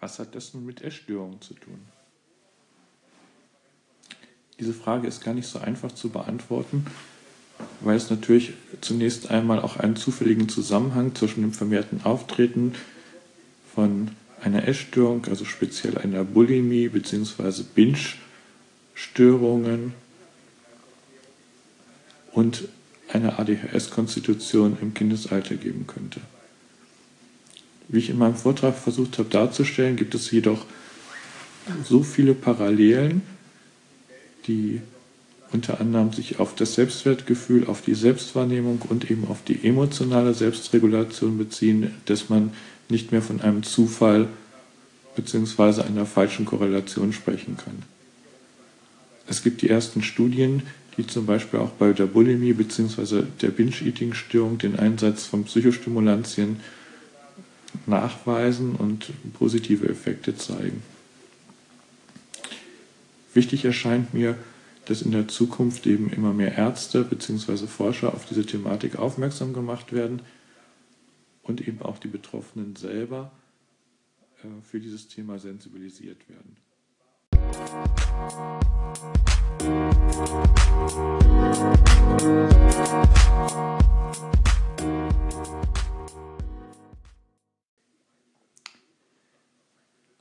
Was 0.04 0.18
hat 0.18 0.34
das 0.34 0.52
nun 0.52 0.66
mit 0.66 0.82
Essstörungen 0.82 1.40
zu 1.40 1.54
tun? 1.54 1.78
Diese 4.60 4.74
Frage 4.74 5.08
ist 5.08 5.24
gar 5.24 5.32
nicht 5.32 5.48
so 5.48 5.58
einfach 5.58 5.92
zu 5.92 6.10
beantworten, 6.10 6.84
weil 7.80 7.96
es 7.96 8.10
natürlich 8.10 8.52
zunächst 8.82 9.30
einmal 9.30 9.60
auch 9.60 9.78
einen 9.78 9.96
zufälligen 9.96 10.50
Zusammenhang 10.50 11.14
zwischen 11.14 11.40
dem 11.40 11.54
vermehrten 11.54 12.04
Auftreten 12.04 12.74
von 13.74 14.10
einer 14.42 14.68
Essstörung, 14.68 15.24
also 15.24 15.46
speziell 15.46 15.96
einer 15.96 16.22
Bulimie 16.22 16.90
bzw. 16.90 17.62
Binge-Störungen 17.74 19.94
und 22.32 22.68
eine 23.10 23.38
ADHS-Konstitution 23.38 24.76
im 24.82 24.92
Kindesalter 24.92 25.54
geben 25.54 25.86
könnte. 25.86 26.20
Wie 27.88 27.98
ich 27.98 28.10
in 28.10 28.18
meinem 28.18 28.36
Vortrag 28.36 28.76
versucht 28.76 29.18
habe 29.18 29.28
darzustellen, 29.28 29.96
gibt 29.96 30.14
es 30.14 30.30
jedoch 30.30 30.64
so 31.84 32.02
viele 32.02 32.34
Parallelen, 32.34 33.22
die 34.46 34.80
unter 35.52 35.80
anderem 35.80 36.12
sich 36.12 36.40
auf 36.40 36.54
das 36.54 36.74
Selbstwertgefühl, 36.74 37.66
auf 37.66 37.80
die 37.80 37.94
Selbstwahrnehmung 37.94 38.82
und 38.88 39.10
eben 39.10 39.26
auf 39.28 39.44
die 39.44 39.64
emotionale 39.64 40.34
Selbstregulation 40.34 41.38
beziehen, 41.38 41.94
dass 42.06 42.28
man 42.28 42.52
nicht 42.88 43.12
mehr 43.12 43.22
von 43.22 43.40
einem 43.40 43.62
Zufall 43.62 44.28
bzw. 45.14 45.82
einer 45.82 46.06
falschen 46.06 46.44
Korrelation 46.44 47.12
sprechen 47.12 47.56
kann. 47.56 47.82
Es 49.28 49.42
gibt 49.42 49.62
die 49.62 49.70
ersten 49.70 50.02
Studien, 50.02 50.62
die 50.96 51.06
zum 51.06 51.24
Beispiel 51.24 51.60
auch 51.60 51.70
bei 51.70 51.92
der 51.92 52.06
Bulimie 52.06 52.52
bzw. 52.52 53.22
der 53.40 53.48
Binge-Eating-Störung 53.48 54.58
den 54.58 54.78
Einsatz 54.78 55.24
von 55.24 55.44
Psychostimulantien 55.44 56.60
nachweisen 57.86 58.74
und 58.76 59.12
positive 59.34 59.88
Effekte 59.88 60.36
zeigen. 60.36 60.82
Wichtig 63.32 63.64
erscheint 63.64 64.14
mir, 64.14 64.38
dass 64.86 65.02
in 65.02 65.12
der 65.12 65.28
Zukunft 65.28 65.86
eben 65.86 66.10
immer 66.10 66.32
mehr 66.32 66.56
Ärzte 66.56 67.04
bzw. 67.04 67.66
Forscher 67.66 68.14
auf 68.14 68.26
diese 68.26 68.44
Thematik 68.46 68.96
aufmerksam 68.96 69.52
gemacht 69.52 69.92
werden 69.92 70.22
und 71.42 71.66
eben 71.66 71.82
auch 71.82 71.98
die 71.98 72.08
Betroffenen 72.08 72.76
selber 72.76 73.32
äh, 74.42 74.46
für 74.62 74.80
dieses 74.80 75.08
Thema 75.08 75.38
sensibilisiert 75.38 76.18
werden. 76.28 76.56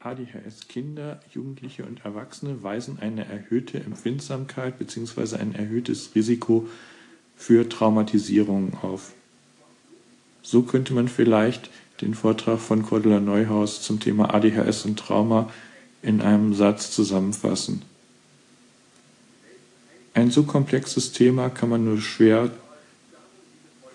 ADHS-Kinder, 0.03 1.19
Jugendliche 1.33 1.85
und 1.85 2.03
Erwachsene 2.03 2.61
weisen 2.61 2.99
eine 2.99 3.25
erhöhte 3.25 3.79
Empfindsamkeit 3.79 4.77
bzw. 4.77 5.37
ein 5.37 5.55
erhöhtes 5.55 6.11
Risiko 6.13 6.67
für 7.35 7.67
Traumatisierungen 7.69 8.75
auf. 8.81 9.13
So 10.41 10.63
könnte 10.63 10.93
man 10.93 11.07
vielleicht 11.07 11.69
den 12.01 12.13
Vortrag 12.13 12.59
von 12.59 12.83
Cordula 12.83 13.19
Neuhaus 13.19 13.81
zum 13.81 13.99
Thema 13.99 14.33
ADHS 14.33 14.85
und 14.85 14.99
Trauma 14.99 15.49
in 16.01 16.21
einem 16.21 16.53
Satz 16.53 16.91
zusammenfassen. 16.91 17.83
Ein 20.13 20.31
so 20.31 20.43
komplexes 20.43 21.13
Thema 21.13 21.49
kann 21.49 21.69
man 21.69 21.85
nur 21.85 21.99
schwer 21.99 22.51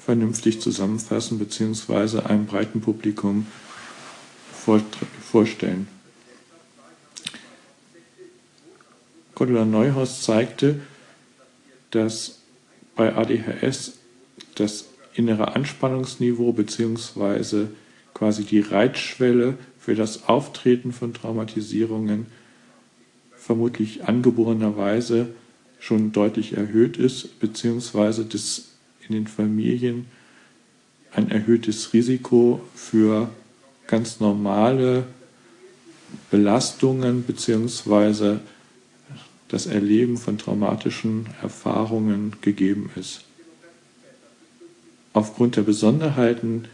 vernünftig 0.01 0.61
zusammenfassen 0.61 1.39
bzw. 1.39 2.21
einem 2.21 2.47
breiten 2.47 2.81
Publikum 2.81 3.47
vorstellen. 5.31 5.87
Cordula 9.39 9.65
Neuhaus 9.65 10.23
zeigte, 10.23 10.81
dass 11.93 12.41
bei 12.97 13.15
ADHS 13.15 13.93
das 14.57 14.87
innere 15.15 15.55
Anspannungsniveau 15.55 16.53
bzw. 16.53 17.67
quasi 18.15 18.43
die 18.43 18.59
Reitschwelle 18.59 19.57
für 19.79 19.95
das 19.95 20.29
Auftreten 20.29 20.91
von 20.91 21.15
Traumatisierungen 21.15 22.27
vermutlich 23.37 24.09
angeborenerweise 24.09 25.29
schon 25.79 26.11
deutlich 26.11 26.57
erhöht 26.57 26.97
ist, 26.97 27.39
beziehungsweise 27.39 28.25
dass 28.25 28.71
in 29.09 29.15
den 29.15 29.29
Familien 29.29 30.07
ein 31.13 31.31
erhöhtes 31.31 31.93
Risiko 31.93 32.61
für 32.75 33.31
ganz 33.87 34.19
normale 34.19 35.05
Belastungen 36.33 37.25
beziehungsweise 37.25 38.41
das 39.49 39.67
Erleben 39.67 40.17
von 40.17 40.39
traumatischen 40.39 41.27
Erfahrungen 41.43 42.37
gegeben 42.43 42.91
ist. 42.97 43.25
Aufgrund 45.13 45.57
der 45.57 45.63
Besonderheiten 45.63 46.67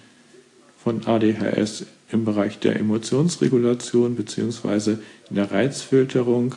von 0.83 1.07
ADHS 1.07 1.87
im 2.11 2.25
Bereich 2.25 2.59
der 2.59 2.77
Emotionsregulation 2.77 4.17
bzw. 4.17 4.99
in 5.31 5.37
der 5.37 5.51
Reizfilterung 5.51 6.55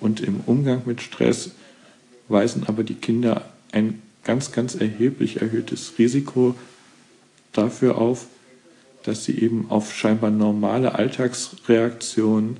und 0.00 0.20
im 0.20 0.40
Umgang 0.46 0.82
mit 0.86 1.00
Stress 1.00 1.52
weisen 2.28 2.64
aber 2.66 2.84
die 2.84 2.94
Kinder 2.94 3.48
ein 3.72 4.02
ganz, 4.22 4.52
ganz 4.52 4.74
erheblich 4.74 5.40
erhöhtes 5.40 5.94
Risiko 5.98 6.54
dafür 7.52 7.98
auf, 7.98 8.26
dass 9.02 9.24
sie 9.24 9.38
eben 9.38 9.70
auf 9.70 9.94
scheinbar 9.94 10.30
normale 10.30 10.94
Alltagsreaktionen 10.94 12.56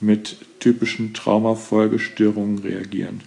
mit 0.00 0.36
typischen 0.60 1.14
Traumafolgestörungen 1.14 2.58
reagieren. 2.58 3.22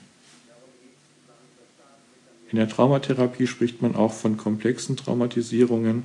In 2.52 2.58
der 2.58 2.68
Traumatherapie 2.68 3.48
spricht 3.48 3.82
man 3.82 3.96
auch 3.96 4.14
von 4.14 4.38
komplexen 4.38 4.98
Traumatisierungen. 4.98 6.04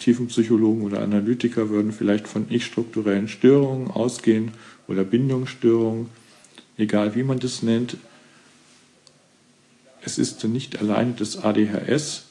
Tiefenpsychologen 0.00 0.82
oder 0.82 1.00
Analytiker 1.00 1.70
würden 1.70 1.92
vielleicht 1.92 2.26
von 2.26 2.46
ich-strukturellen 2.50 3.28
Störungen 3.28 3.90
ausgehen 3.90 4.50
oder 4.88 5.04
Bindungsstörungen, 5.04 6.08
egal 6.76 7.14
wie 7.14 7.22
man 7.22 7.38
das 7.38 7.62
nennt. 7.62 7.96
Es 10.02 10.18
ist 10.18 10.42
nicht 10.44 10.80
alleine 10.80 11.12
das 11.12 11.36
ADHS 11.36 12.24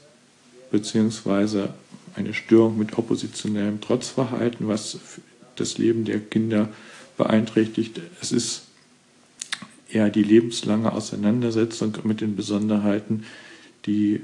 beziehungsweise 0.70 1.74
eine 2.16 2.34
Störung 2.34 2.78
mit 2.78 2.98
oppositionellem 2.98 3.80
Trotzverhalten, 3.80 4.68
was 4.68 5.00
das 5.56 5.78
Leben 5.78 6.04
der 6.04 6.20
Kinder 6.20 6.70
beeinträchtigt. 7.18 8.00
Es 8.22 8.32
ist 8.32 8.64
eher 9.90 10.10
die 10.10 10.24
lebenslange 10.24 10.92
Auseinandersetzung 10.92 11.96
mit 12.04 12.22
den 12.22 12.36
Besonderheiten, 12.36 13.26
die 13.86 14.22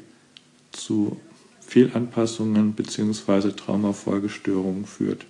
zu 0.71 1.19
Fehlanpassungen 1.61 2.73
bzw. 2.73 3.51
Traumafolgestörungen 3.51 4.85
führt. 4.85 5.25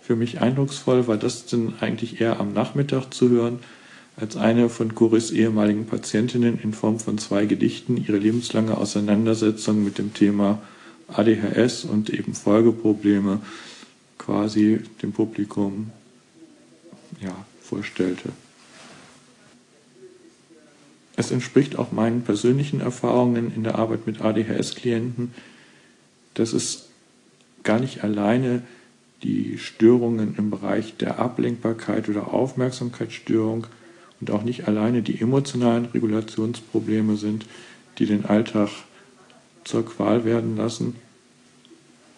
Für 0.00 0.16
mich 0.16 0.40
eindrucksvoll 0.40 1.06
war 1.06 1.16
das 1.16 1.46
denn 1.46 1.74
eigentlich 1.80 2.20
eher 2.20 2.40
am 2.40 2.52
Nachmittag 2.52 3.12
zu 3.12 3.28
hören, 3.30 3.60
als 4.16 4.36
eine 4.36 4.68
von 4.68 4.94
Coris 4.94 5.30
ehemaligen 5.30 5.86
Patientinnen 5.86 6.60
in 6.60 6.72
Form 6.72 7.00
von 7.00 7.18
zwei 7.18 7.46
Gedichten 7.46 7.96
ihre 7.96 8.18
lebenslange 8.18 8.76
Auseinandersetzung 8.76 9.82
mit 9.82 9.98
dem 9.98 10.12
Thema 10.12 10.60
ADHS 11.08 11.84
und 11.84 12.10
eben 12.10 12.34
Folgeprobleme 12.34 13.40
quasi 14.18 14.80
dem 15.02 15.12
Publikum 15.12 15.90
ja, 17.22 17.34
vorstellte. 17.62 18.30
Es 21.16 21.30
entspricht 21.30 21.76
auch 21.78 21.92
meinen 21.92 22.22
persönlichen 22.22 22.80
Erfahrungen 22.80 23.54
in 23.54 23.64
der 23.64 23.76
Arbeit 23.76 24.06
mit 24.06 24.22
ADHS-Klienten, 24.22 25.32
dass 26.34 26.52
es 26.52 26.88
gar 27.62 27.78
nicht 27.78 28.02
alleine 28.02 28.62
die 29.22 29.58
Störungen 29.58 30.34
im 30.36 30.50
Bereich 30.50 30.96
der 30.96 31.18
Ablenkbarkeit 31.18 32.08
oder 32.08 32.32
Aufmerksamkeitsstörung 32.32 33.66
und 34.20 34.30
auch 34.30 34.42
nicht 34.42 34.66
alleine 34.66 35.02
die 35.02 35.20
emotionalen 35.20 35.84
Regulationsprobleme 35.86 37.16
sind, 37.16 37.46
die 37.98 38.06
den 38.06 38.24
Alltag 38.24 38.70
zur 39.64 39.84
Qual 39.86 40.24
werden 40.24 40.56
lassen. 40.56 40.96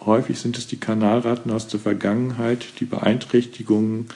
Häufig 0.00 0.38
sind 0.38 0.56
es 0.56 0.66
die 0.66 0.76
Kanalratten 0.76 1.50
aus 1.50 1.68
der 1.68 1.80
Vergangenheit, 1.80 2.80
die 2.80 2.84
Beeinträchtigungen 2.84 4.08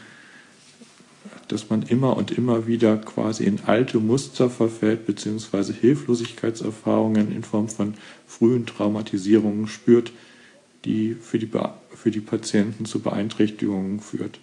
dass 1.48 1.70
man 1.70 1.82
immer 1.82 2.16
und 2.16 2.30
immer 2.30 2.66
wieder 2.66 2.96
quasi 2.96 3.44
in 3.44 3.60
alte 3.66 3.98
Muster 3.98 4.50
verfällt, 4.50 5.06
beziehungsweise 5.06 5.72
Hilflosigkeitserfahrungen 5.72 7.32
in 7.32 7.42
Form 7.42 7.68
von 7.68 7.94
frühen 8.26 8.66
Traumatisierungen 8.66 9.66
spürt, 9.66 10.12
die 10.84 11.14
für 11.14 11.38
die, 11.38 11.50
für 11.94 12.10
die 12.10 12.20
Patienten 12.20 12.84
zu 12.84 13.00
Beeinträchtigungen 13.00 14.00
führt. 14.00 14.38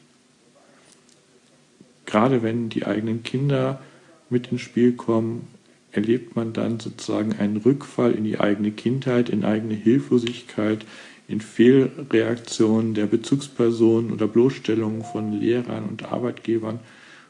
Gerade 2.06 2.44
wenn 2.44 2.70
die 2.70 2.86
eigenen 2.86 3.24
Kinder 3.24 3.82
mit 4.30 4.52
ins 4.52 4.62
Spiel 4.62 4.94
kommen, 4.94 5.48
erlebt 5.92 6.36
man 6.36 6.54
dann 6.54 6.80
sozusagen 6.80 7.34
einen 7.34 7.58
Rückfall 7.58 8.12
in 8.12 8.26
die 8.26 8.40
eigene 8.40 8.72
Kindheit, 8.72 9.30
in 9.30 9.46
eigene 9.46 9.76
Hilflosigkeit, 9.76 10.86
in 11.28 11.42
Fehlreaktionen 11.42 12.94
der 12.94 13.08
Bezugspersonen 13.08 14.12
oder 14.12 14.28
Bloßstellungen 14.28 15.04
von 15.04 15.34
Lehrern 15.34 15.86
und 15.86 16.04
Arbeitgebern 16.12 16.80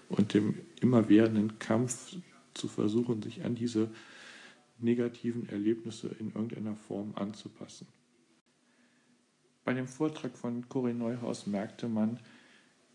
und 0.10 0.34
dem 0.34 0.56
immerwährenden 0.82 1.60
Kampf 1.60 2.16
zu 2.54 2.68
versuchen, 2.68 3.22
sich 3.22 3.44
an 3.44 3.56
diese 3.56 3.90
negativen 4.80 5.48
Erlebnisse 5.50 6.10
in 6.20 6.28
irgendeiner 6.34 6.76
Form 6.76 7.14
anzupassen. 7.16 7.88
Bei 9.64 9.74
dem 9.74 9.88
Vortrag 9.88 10.38
von 10.38 10.70
Corinne 10.70 11.00
Neuhaus 11.00 11.48
merkte 11.48 11.88
man, 11.88 12.20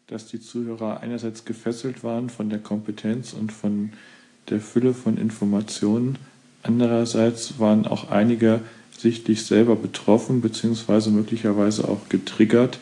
dass 0.06 0.26
die 0.26 0.40
Zuhörer 0.40 1.00
einerseits 1.00 1.44
gefesselt 1.44 2.04
waren 2.04 2.30
von 2.30 2.50
der 2.50 2.58
Kompetenz 2.58 3.32
und 3.32 3.52
von 3.52 3.92
der 4.48 4.60
Fülle 4.60 4.94
von 4.94 5.16
Informationen, 5.16 6.18
andererseits 6.62 7.58
waren 7.58 7.86
auch 7.86 8.10
einige 8.10 8.60
sichtlich 8.96 9.44
selber 9.46 9.76
betroffen 9.76 10.40
bzw. 10.40 11.10
möglicherweise 11.10 11.88
auch 11.88 12.08
getriggert, 12.08 12.78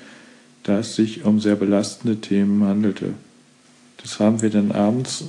da 0.65 0.81
es 0.81 0.97
sich 0.97 1.25
um 1.25 1.41
sehr 1.41 1.57
belastende 1.57 2.21
Themen 2.21 2.65
handelte. 2.65 3.15
Das 3.99 4.21
haben 4.21 4.43
wir 4.43 4.51
dann 4.51 4.73
abends 4.73 5.25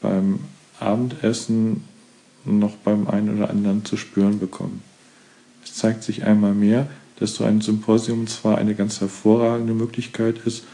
beim 0.00 0.40
Abendessen 0.80 1.84
noch 2.44 2.76
beim 2.76 3.06
einen 3.06 3.36
oder 3.36 3.50
anderen 3.50 3.84
zu 3.84 3.96
spüren 3.96 4.38
bekommen. 4.38 4.82
Es 5.64 5.74
zeigt 5.74 6.02
sich 6.02 6.24
einmal 6.24 6.54
mehr, 6.54 6.88
dass 7.18 7.34
so 7.34 7.44
ein 7.44 7.60
Symposium 7.60 8.26
zwar 8.26 8.58
eine 8.58 8.74
ganz 8.74 9.00
hervorragende 9.00 9.74
Möglichkeit 9.74 10.38
ist, 10.44 10.64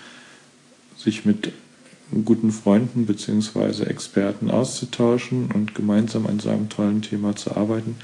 sich 0.96 1.24
mit 1.26 1.52
guten 2.24 2.52
Freunden 2.52 3.04
bzw. 3.06 3.84
Experten 3.84 4.50
auszutauschen 4.50 5.50
und 5.52 5.74
gemeinsam 5.74 6.26
an 6.26 6.40
so 6.40 6.48
einem 6.48 6.70
tollen 6.70 7.02
Thema 7.02 7.36
zu 7.36 7.54
arbeiten, 7.54 7.96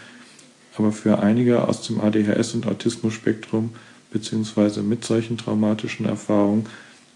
aber 0.77 0.93
für 0.93 1.21
einige 1.21 1.67
aus 1.67 1.83
dem 1.83 2.01
ADHS 2.01 2.55
und 2.55 2.67
Autismus-Spektrum 2.67 3.71
bzw. 4.13 4.83
mit 4.83 5.05
solchen 5.05 5.39
traumatischen 5.39 6.05
Erfahrungen 6.07 6.67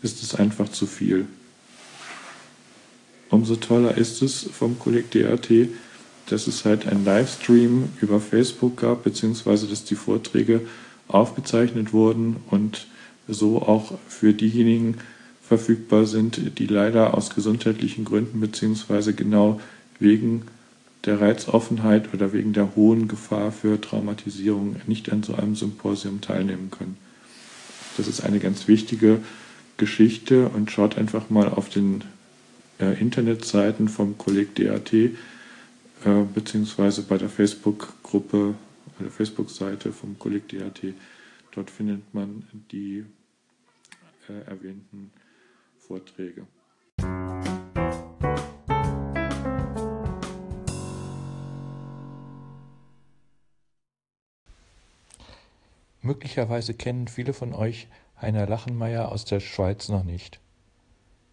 ist 0.03 0.23
es 0.23 0.35
einfach 0.35 0.71
zu 0.71 0.87
viel. 0.87 1.27
Umso 3.31 3.57
toller 3.57 3.97
ist 3.97 4.23
es 4.23 4.49
vom 4.53 4.79
Kolleg 4.79 5.11
DAT, 5.11 5.49
dass 6.27 6.47
es 6.47 6.65
halt 6.65 6.87
ein 6.87 7.05
Livestream 7.05 7.89
über 8.01 8.21
Facebook 8.21 8.79
gab, 8.79 9.05
beziehungsweise 9.05 9.67
dass 9.67 9.85
die 9.85 9.95
Vorträge 9.95 10.63
aufgezeichnet 11.09 11.93
wurden 11.93 12.37
und 12.51 12.87
so 13.27 13.63
auch 13.63 13.93
für 14.09 14.33
diejenigen 14.33 14.99
verfügbar 15.43 16.05
sind, 16.07 16.59
die 16.59 16.67
leider 16.67 17.15
aus 17.15 17.31
gesundheitlichen 17.35 18.05
Gründen 18.05 18.41
beziehungsweise 18.41 19.15
genau 19.15 19.61
wegen 19.99 20.43
der 21.05 21.21
Reizoffenheit 21.21 22.13
oder 22.13 22.33
wegen 22.33 22.53
der 22.53 22.75
hohen 22.77 23.09
Gefahr 23.09 23.53
für 23.53 23.81
Traumatisierung 23.81 24.77
nicht 24.87 25.11
an 25.11 25.23
so 25.23 25.35
einem 25.35 25.55
Symposium 25.55 26.21
teilnehmen 26.21 26.71
können. 26.71 26.97
Das 27.97 28.09
ist 28.09 28.23
eine 28.23 28.41
ganz 28.41 28.69
wichtige 28.69 29.21
Geschichte 29.77 30.49
und 30.49 30.71
schaut 30.71 30.99
einfach 30.99 31.31
mal 31.31 31.49
auf 31.49 31.69
den 31.69 32.03
äh, 32.81 33.01
Internetseiten 33.01 33.89
vom 33.89 34.17
Kolleg 34.19 34.55
DAT 34.55 34.93
äh, 34.93 35.11
beziehungsweise 36.33 37.03
bei 37.03 37.19
der 37.19 37.29
Facebook-Gruppe, 37.29 38.55
der 39.01 39.11
Facebook-Seite 39.11 39.93
vom 39.93 40.19
Kolleg 40.19 40.49
DAT. 40.49 40.95
Dort 41.53 41.71
findet 41.71 42.15
man 42.15 42.45
die 42.71 43.05
äh, 44.29 44.49
erwähnten 44.49 45.11
Vorträge. 45.79 46.47
Möglicherweise 56.01 56.75
kennen 56.75 57.09
viele 57.09 57.33
von 57.33 57.53
euch 57.53 57.89
Heiner 58.21 58.47
Lachenmeier 58.47 59.13
aus 59.13 59.25
der 59.25 59.41
Schweiz 59.41 59.89
noch 59.89 60.05
nicht. 60.05 60.41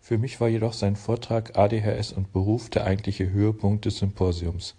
Für 0.05 0.19
mich 0.19 0.39
war 0.39 0.47
jedoch 0.49 0.73
sein 0.73 0.95
Vortrag 0.95 1.57
ADHS 1.57 2.11
und 2.11 2.31
Beruf 2.31 2.69
der 2.69 2.85
eigentliche 2.85 3.31
Höhepunkt 3.31 3.85
des 3.85 3.97
Symposiums. 3.97 4.75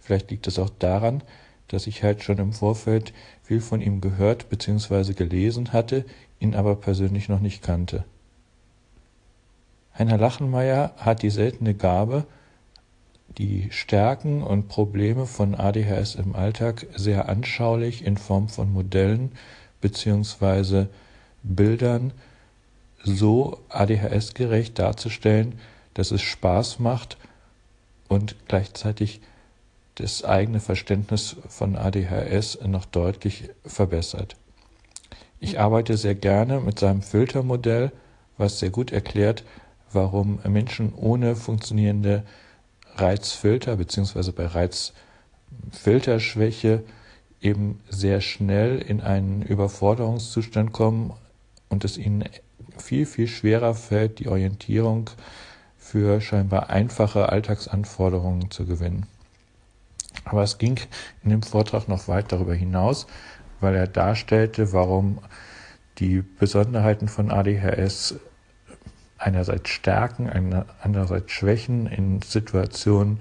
Vielleicht 0.00 0.32
liegt 0.32 0.48
es 0.48 0.58
auch 0.58 0.70
daran, 0.70 1.22
dass 1.68 1.86
ich 1.86 2.02
halt 2.02 2.24
schon 2.24 2.38
im 2.38 2.52
Vorfeld 2.52 3.12
viel 3.44 3.60
von 3.60 3.80
ihm 3.80 4.00
gehört 4.00 4.48
bzw. 4.48 5.12
gelesen 5.12 5.72
hatte, 5.72 6.04
ihn 6.40 6.56
aber 6.56 6.74
persönlich 6.74 7.28
noch 7.28 7.38
nicht 7.38 7.62
kannte. 7.62 8.04
Heiner 9.96 10.18
Lachenmeier 10.18 10.94
hat 10.96 11.22
die 11.22 11.30
seltene 11.30 11.74
Gabe, 11.74 12.26
die 13.38 13.68
Stärken 13.70 14.42
und 14.42 14.66
Probleme 14.66 15.26
von 15.26 15.54
ADHS 15.54 16.16
im 16.16 16.34
Alltag 16.34 16.88
sehr 16.96 17.28
anschaulich 17.28 18.04
in 18.04 18.16
Form 18.16 18.48
von 18.48 18.72
Modellen 18.72 19.30
bzw. 19.80 20.86
Bildern 21.44 22.12
so 23.02 23.58
ADHS-gerecht 23.68 24.78
darzustellen, 24.78 25.58
dass 25.94 26.10
es 26.10 26.22
Spaß 26.22 26.78
macht 26.78 27.16
und 28.08 28.36
gleichzeitig 28.48 29.20
das 29.96 30.24
eigene 30.24 30.60
Verständnis 30.60 31.36
von 31.48 31.76
ADHS 31.76 32.58
noch 32.66 32.84
deutlich 32.84 33.50
verbessert. 33.64 34.36
Ich 35.40 35.60
arbeite 35.60 35.96
sehr 35.96 36.14
gerne 36.14 36.60
mit 36.60 36.78
seinem 36.78 37.02
Filtermodell, 37.02 37.90
was 38.36 38.58
sehr 38.58 38.70
gut 38.70 38.92
erklärt, 38.92 39.44
warum 39.92 40.40
Menschen 40.46 40.92
ohne 40.94 41.34
funktionierende 41.36 42.24
Reizfilter 42.96 43.76
bzw. 43.76 44.32
bei 44.32 44.46
Reizfilterschwäche 44.46 46.82
eben 47.40 47.80
sehr 47.88 48.20
schnell 48.20 48.78
in 48.78 49.00
einen 49.00 49.42
Überforderungszustand 49.42 50.72
kommen 50.72 51.12
und 51.68 51.84
es 51.84 51.96
ihnen 51.96 52.24
viel, 52.80 53.06
viel 53.06 53.28
schwerer 53.28 53.74
fällt, 53.74 54.18
die 54.18 54.28
Orientierung 54.28 55.10
für 55.78 56.20
scheinbar 56.20 56.70
einfache 56.70 57.28
Alltagsanforderungen 57.28 58.50
zu 58.50 58.66
gewinnen. 58.66 59.06
Aber 60.24 60.42
es 60.42 60.58
ging 60.58 60.78
in 61.22 61.30
dem 61.30 61.42
Vortrag 61.42 61.88
noch 61.88 62.08
weit 62.08 62.32
darüber 62.32 62.54
hinaus, 62.54 63.06
weil 63.60 63.74
er 63.74 63.86
darstellte, 63.86 64.72
warum 64.72 65.18
die 65.98 66.22
Besonderheiten 66.22 67.08
von 67.08 67.30
ADHS 67.30 68.16
einerseits 69.18 69.68
Stärken, 69.70 70.64
andererseits 70.82 71.32
Schwächen 71.32 71.86
in 71.86 72.22
Situationen 72.22 73.20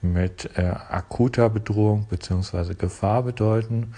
mit 0.00 0.50
äh, 0.56 0.62
akuter 0.62 1.48
Bedrohung 1.50 2.06
bzw. 2.08 2.74
Gefahr 2.74 3.22
bedeuten, 3.22 3.94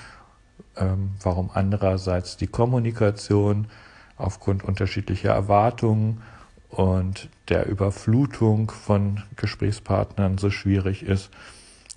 ähm, 0.77 1.13
warum 1.23 1.51
andererseits 1.53 2.37
die 2.37 2.47
Kommunikation 2.47 3.67
aufgrund 4.17 4.65
unterschiedlicher 4.65 5.33
Erwartungen 5.33 6.23
und 6.69 7.29
der 7.49 7.67
Überflutung 7.67 8.71
von 8.71 9.23
Gesprächspartnern 9.37 10.39
so 10.39 10.51
schwierig 10.51 11.03
ist 11.03 11.31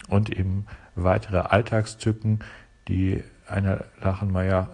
und 0.07 0.29
eben 0.29 0.65
weitere 0.95 1.39
Alltagstücken, 1.39 2.39
die 2.87 3.23
einer 3.47 3.85
Lachenmeier 4.01 4.69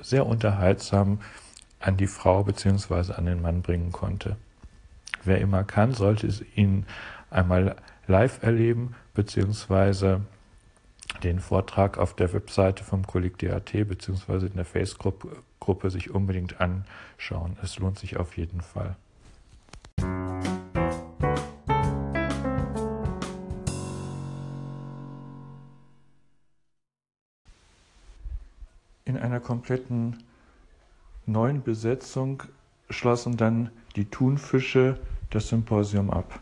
sehr 0.00 0.26
unterhaltsam 0.26 1.20
an 1.80 1.96
die 1.96 2.06
Frau 2.06 2.44
bzw. 2.44 3.12
an 3.14 3.26
den 3.26 3.42
Mann 3.42 3.62
bringen 3.62 3.92
konnte. 3.92 4.36
Wer 5.24 5.40
immer 5.40 5.64
kann, 5.64 5.92
sollte 5.92 6.26
es 6.26 6.44
ihn 6.54 6.86
einmal 7.30 7.76
live 8.06 8.42
erleben 8.42 8.94
bzw. 9.14 10.18
den 11.22 11.40
Vortrag 11.40 11.98
auf 11.98 12.14
der 12.14 12.32
Webseite 12.32 12.84
vom 12.84 13.06
Kolleg 13.06 13.38
DAT 13.38 13.72
bzw. 13.72 14.46
in 14.46 14.56
der 14.56 14.64
Facebook-Gruppe 14.64 15.90
sich 15.90 16.10
unbedingt 16.10 16.60
anschauen. 16.60 17.56
Es 17.62 17.78
lohnt 17.78 17.98
sich 17.98 18.16
auf 18.16 18.36
jeden 18.36 18.60
Fall. 18.60 18.96
In 29.04 29.16
einer 29.16 29.40
kompletten 29.40 30.22
neuen 31.26 31.62
Besetzung 31.62 32.42
schlossen 32.90 33.36
dann 33.36 33.70
die 33.96 34.06
Thunfische 34.06 34.98
das 35.30 35.48
Symposium 35.48 36.10
ab. 36.10 36.40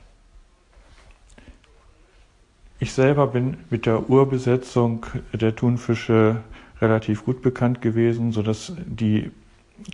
Ich 2.82 2.94
selber 2.94 3.26
bin 3.26 3.58
mit 3.68 3.84
der 3.84 4.08
Urbesetzung 4.08 5.04
der 5.34 5.54
Thunfische 5.54 6.38
relativ 6.80 7.26
gut 7.26 7.42
bekannt 7.42 7.82
gewesen, 7.82 8.32
sodass 8.32 8.72
die 8.86 9.30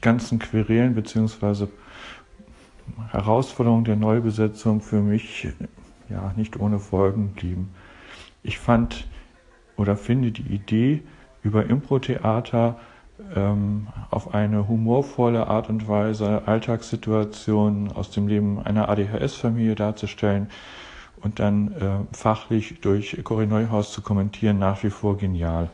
ganzen 0.02 0.38
Querelen 0.38 0.94
bzw. 0.94 1.66
Herausforderungen 3.10 3.82
der 3.82 3.96
Neubesetzung 3.96 4.80
für 4.80 5.00
mich 5.00 5.48
ja 6.08 6.32
nicht 6.36 6.60
ohne 6.60 6.78
Folgen 6.78 7.30
blieben. 7.30 7.70
Ich 8.44 8.60
fand 8.60 9.08
oder 9.76 9.96
finde 9.96 10.30
die 10.30 10.54
Idee 10.54 11.02
über 11.42 11.66
Impro-Theater 11.66 12.78
ähm, 13.34 13.88
auf 14.12 14.32
eine 14.32 14.68
humorvolle 14.68 15.48
Art 15.48 15.68
und 15.70 15.88
Weise 15.88 16.42
Alltagssituationen 16.46 17.90
aus 17.90 18.12
dem 18.12 18.28
Leben 18.28 18.64
einer 18.64 18.88
ADHS-Familie 18.88 19.74
darzustellen 19.74 20.50
und 21.22 21.38
dann 21.38 21.72
äh, 21.72 22.16
fachlich 22.16 22.80
durch 22.80 23.18
Cory 23.24 23.46
Neuhaus 23.46 23.92
zu 23.92 24.02
kommentieren, 24.02 24.58
nach 24.58 24.82
wie 24.82 24.90
vor 24.90 25.16
genial. 25.16 25.70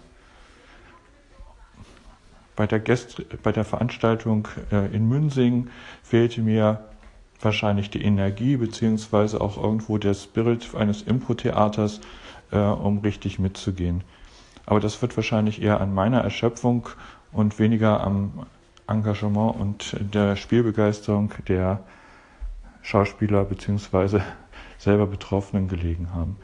Bei 2.57 2.67
der, 2.67 2.81
Gäst 2.81 3.23
bei 3.43 3.53
der 3.53 3.65
Veranstaltung 3.65 4.49
äh, 4.71 4.95
in 4.95 5.09
Münsing 5.09 5.69
fehlte 6.03 6.43
mir 6.43 6.85
wahrscheinlich 7.41 7.91
die 7.91 8.03
Energie 8.03 8.57
beziehungsweise 8.57 9.41
auch 9.41 9.57
irgendwo 9.57 9.99
der 9.99 10.15
Spirit 10.15 10.75
eines 10.75 11.03
Impro-Theaters, 11.03 12.01
äh, 12.51 12.59
um 12.59 12.99
richtig 12.99 13.39
mitzugehen. 13.39 14.05
Aber 14.67 14.81
das 14.81 15.03
wird 15.03 15.17
wahrscheinlich 15.17 15.61
eher 15.61 15.81
an 15.81 15.93
meiner 15.93 16.21
Erschöpfung 16.21 16.89
und 17.33 17.59
weniger 17.59 18.03
am 18.03 18.47
Engagement 18.87 19.57
und 19.59 19.97
der 20.15 20.37
Spielbegeisterung 20.37 21.33
der 21.49 21.81
Schauspieler 22.83 23.45
bzw. 23.45 24.21
selber 24.83 25.07
Betroffenen 25.07 25.69
gelegen 25.69 26.15
haben. 26.15 26.37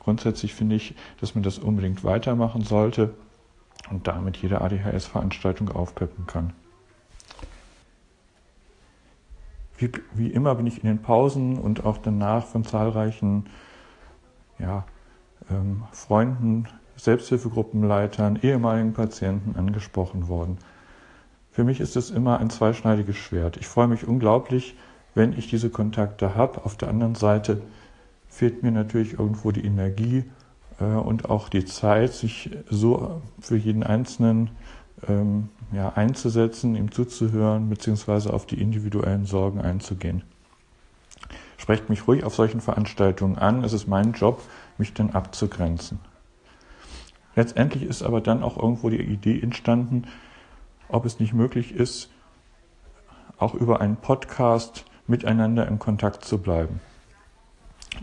Grundsätzlich 0.00 0.54
finde 0.54 0.76
ich, 0.76 0.94
dass 1.20 1.34
man 1.34 1.42
das 1.42 1.58
unbedingt 1.58 2.04
weitermachen 2.04 2.62
sollte 2.62 3.14
und 3.90 4.06
damit 4.06 4.36
jede 4.38 4.60
ADHS-Veranstaltung 4.60 5.70
aufpeppen 5.70 6.26
kann. 6.26 6.52
wie, 9.78 9.92
wie 10.14 10.28
immer 10.28 10.54
bin 10.56 10.66
ich 10.66 10.82
in 10.82 10.88
den 10.88 11.02
Pausen 11.02 11.56
und 11.56 11.86
auch 11.86 11.98
danach 11.98 12.44
von 12.44 12.64
zahlreichen 12.64 13.46
ja, 14.58 14.84
ähm, 15.50 15.84
Freunden, 15.92 16.66
Selbsthilfegruppenleitern, 16.96 18.40
ehemaligen 18.42 18.92
Patienten 18.92 19.56
angesprochen 19.56 20.28
worden. 20.28 20.58
Für 21.52 21.62
mich 21.62 21.80
ist 21.80 21.96
es 21.96 22.10
immer 22.10 22.38
ein 22.38 22.50
zweischneidiges 22.50 23.16
Schwert. 23.16 23.56
Ich 23.56 23.68
freue 23.68 23.86
mich 23.86 24.06
unglaublich, 24.06 24.76
wenn 25.18 25.36
ich 25.36 25.48
diese 25.48 25.68
Kontakte 25.68 26.36
habe. 26.36 26.64
Auf 26.64 26.76
der 26.76 26.88
anderen 26.88 27.16
Seite 27.16 27.60
fehlt 28.28 28.62
mir 28.62 28.70
natürlich 28.70 29.14
irgendwo 29.18 29.50
die 29.50 29.64
Energie 29.64 30.24
äh, 30.80 30.84
und 30.84 31.28
auch 31.28 31.48
die 31.48 31.64
Zeit, 31.64 32.14
sich 32.14 32.50
so 32.70 33.20
für 33.40 33.56
jeden 33.56 33.82
Einzelnen 33.82 34.50
ähm, 35.08 35.48
ja, 35.72 35.92
einzusetzen, 35.94 36.76
ihm 36.76 36.92
zuzuhören, 36.92 37.68
beziehungsweise 37.68 38.32
auf 38.32 38.46
die 38.46 38.62
individuellen 38.62 39.26
Sorgen 39.26 39.60
einzugehen. 39.60 40.22
Sprecht 41.56 41.90
mich 41.90 42.06
ruhig 42.06 42.22
auf 42.22 42.36
solchen 42.36 42.60
Veranstaltungen 42.60 43.36
an. 43.36 43.64
Es 43.64 43.72
ist 43.72 43.88
mein 43.88 44.12
Job, 44.12 44.40
mich 44.78 44.94
dann 44.94 45.10
abzugrenzen. 45.10 45.98
Letztendlich 47.34 47.82
ist 47.82 48.04
aber 48.04 48.20
dann 48.20 48.44
auch 48.44 48.56
irgendwo 48.56 48.88
die 48.88 49.02
Idee 49.02 49.40
entstanden, 49.40 50.04
ob 50.88 51.04
es 51.04 51.18
nicht 51.18 51.34
möglich 51.34 51.72
ist, 51.72 52.08
auch 53.36 53.54
über 53.54 53.80
einen 53.80 53.96
Podcast 53.96 54.84
miteinander 55.08 55.66
in 55.66 55.78
Kontakt 55.78 56.24
zu 56.24 56.38
bleiben. 56.38 56.80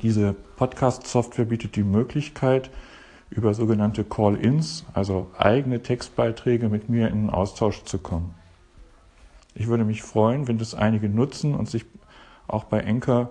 Diese 0.01 0.33
Podcast-Software 0.33 1.45
bietet 1.45 1.75
die 1.75 1.83
Möglichkeit, 1.83 2.69
über 3.29 3.53
sogenannte 3.53 4.03
Call-ins, 4.03 4.85
also 4.93 5.31
eigene 5.37 5.81
Textbeiträge 5.81 6.69
mit 6.69 6.89
mir 6.89 7.07
in 7.07 7.29
Austausch 7.29 7.83
zu 7.83 7.97
kommen. 7.97 8.33
Ich 9.53 9.67
würde 9.67 9.85
mich 9.85 10.03
freuen, 10.03 10.47
wenn 10.47 10.57
das 10.57 10.75
einige 10.75 11.09
nutzen 11.09 11.55
und 11.55 11.69
sich 11.69 11.85
auch 12.47 12.65
bei 12.65 12.79
Enker 12.81 13.29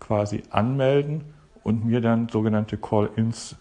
quasi 0.00 0.42
anmelden 0.50 1.24
und 1.62 1.84
mir 1.84 2.00
dann 2.00 2.28
sogenannte 2.28 2.78
Call-ins 2.78 3.56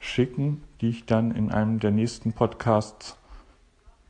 schicken, 0.00 0.62
die 0.80 0.88
ich 0.88 1.06
dann 1.06 1.30
in 1.30 1.50
einem 1.50 1.80
der 1.80 1.90
nächsten 1.90 2.32
Podcasts 2.32 3.16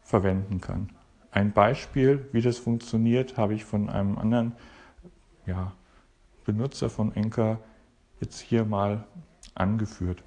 verwenden 0.03 0.61
kann. 0.61 0.91
Ein 1.31 1.53
Beispiel, 1.53 2.29
wie 2.33 2.41
das 2.41 2.59
funktioniert, 2.59 3.37
habe 3.37 3.55
ich 3.55 3.65
von 3.65 3.91
einem 3.91 4.19
anderen 4.19 4.53
ja, 5.47 5.73
Benutzer 6.45 6.89
von 6.89 7.15
Enker 7.15 7.61
jetzt 8.21 8.41
hier 8.41 8.65
mal 8.65 9.07
angeführt. 9.55 10.23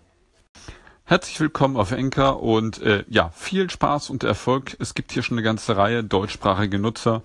Herzlich 1.04 1.40
willkommen 1.40 1.76
auf 1.76 1.92
Enker 1.92 2.40
und 2.42 2.82
äh, 2.82 3.04
ja, 3.10 3.32
viel 3.32 3.70
Spaß 3.70 4.10
und 4.12 4.24
Erfolg. 4.24 4.78
Es 4.80 4.94
gibt 4.94 5.12
hier 5.12 5.24
schon 5.24 5.38
eine 5.38 5.44
ganze 5.44 5.76
Reihe 5.76 6.04
deutschsprachige 6.04 6.80
Nutzer 6.80 7.22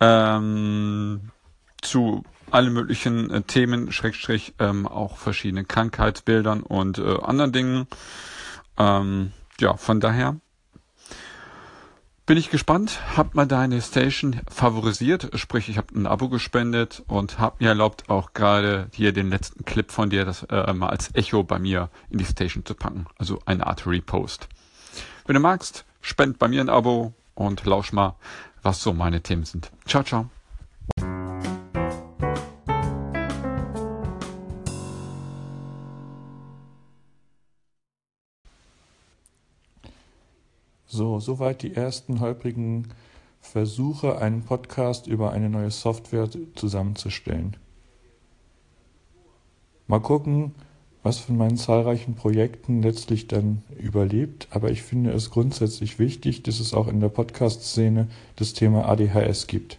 ähm, 0.00 1.32
zu 1.82 2.22
allen 2.50 2.72
möglichen 2.72 3.30
äh, 3.30 3.42
Themen, 3.42 3.92
Schrägstrich, 3.92 4.54
ähm, 4.58 4.86
auch 4.86 5.18
verschiedenen 5.18 5.68
Krankheitsbildern 5.68 6.62
und 6.62 6.98
äh, 6.98 7.18
anderen 7.20 7.52
Dingen. 7.52 7.86
Ähm, 8.78 9.32
ja, 9.60 9.76
von 9.76 10.00
daher 10.00 10.36
bin 12.26 12.36
ich 12.36 12.50
gespannt. 12.50 13.00
Hab 13.16 13.34
mal 13.34 13.46
deine 13.46 13.80
Station 13.80 14.40
favorisiert, 14.48 15.30
sprich, 15.34 15.68
ich 15.68 15.78
habe 15.78 15.94
ein 15.94 16.06
Abo 16.06 16.28
gespendet 16.28 17.02
und 17.06 17.38
habe 17.38 17.56
mir 17.60 17.68
erlaubt, 17.68 18.10
auch 18.10 18.34
gerade 18.34 18.88
hier 18.92 19.12
den 19.12 19.30
letzten 19.30 19.64
Clip 19.64 19.90
von 19.90 20.10
dir, 20.10 20.24
das 20.24 20.42
äh, 20.50 20.72
mal 20.72 20.88
als 20.88 21.14
Echo 21.14 21.44
bei 21.44 21.58
mir 21.58 21.88
in 22.10 22.18
die 22.18 22.24
Station 22.24 22.64
zu 22.64 22.74
packen. 22.74 23.06
Also 23.16 23.40
eine 23.46 23.66
Art 23.66 23.86
Repost. 23.86 24.48
Wenn 25.26 25.34
du 25.34 25.40
magst, 25.40 25.84
spend 26.00 26.38
bei 26.38 26.48
mir 26.48 26.60
ein 26.60 26.68
Abo 26.68 27.14
und 27.34 27.64
lausch 27.64 27.92
mal, 27.92 28.16
was 28.62 28.82
so 28.82 28.92
meine 28.92 29.22
Themen 29.22 29.44
sind. 29.44 29.70
Ciao, 29.86 30.02
ciao. 30.02 30.28
Soweit 41.26 41.62
die 41.62 41.74
ersten 41.74 42.20
holprigen 42.20 42.88
Versuche, 43.40 44.18
einen 44.18 44.42
Podcast 44.42 45.06
über 45.06 45.32
eine 45.32 45.50
neue 45.50 45.70
Software 45.70 46.28
zusammenzustellen. 46.54 47.56
Mal 49.88 50.00
gucken, 50.00 50.54
was 51.02 51.18
von 51.18 51.36
meinen 51.36 51.56
zahlreichen 51.56 52.14
Projekten 52.14 52.82
letztlich 52.82 53.28
dann 53.28 53.62
überlebt, 53.78 54.48
aber 54.50 54.70
ich 54.70 54.82
finde 54.82 55.12
es 55.12 55.30
grundsätzlich 55.30 55.98
wichtig, 55.98 56.42
dass 56.42 56.58
es 56.58 56.74
auch 56.74 56.88
in 56.88 57.00
der 57.00 57.08
Podcast-Szene 57.08 58.08
das 58.36 58.54
Thema 58.54 58.88
ADHS 58.88 59.46
gibt. 59.46 59.78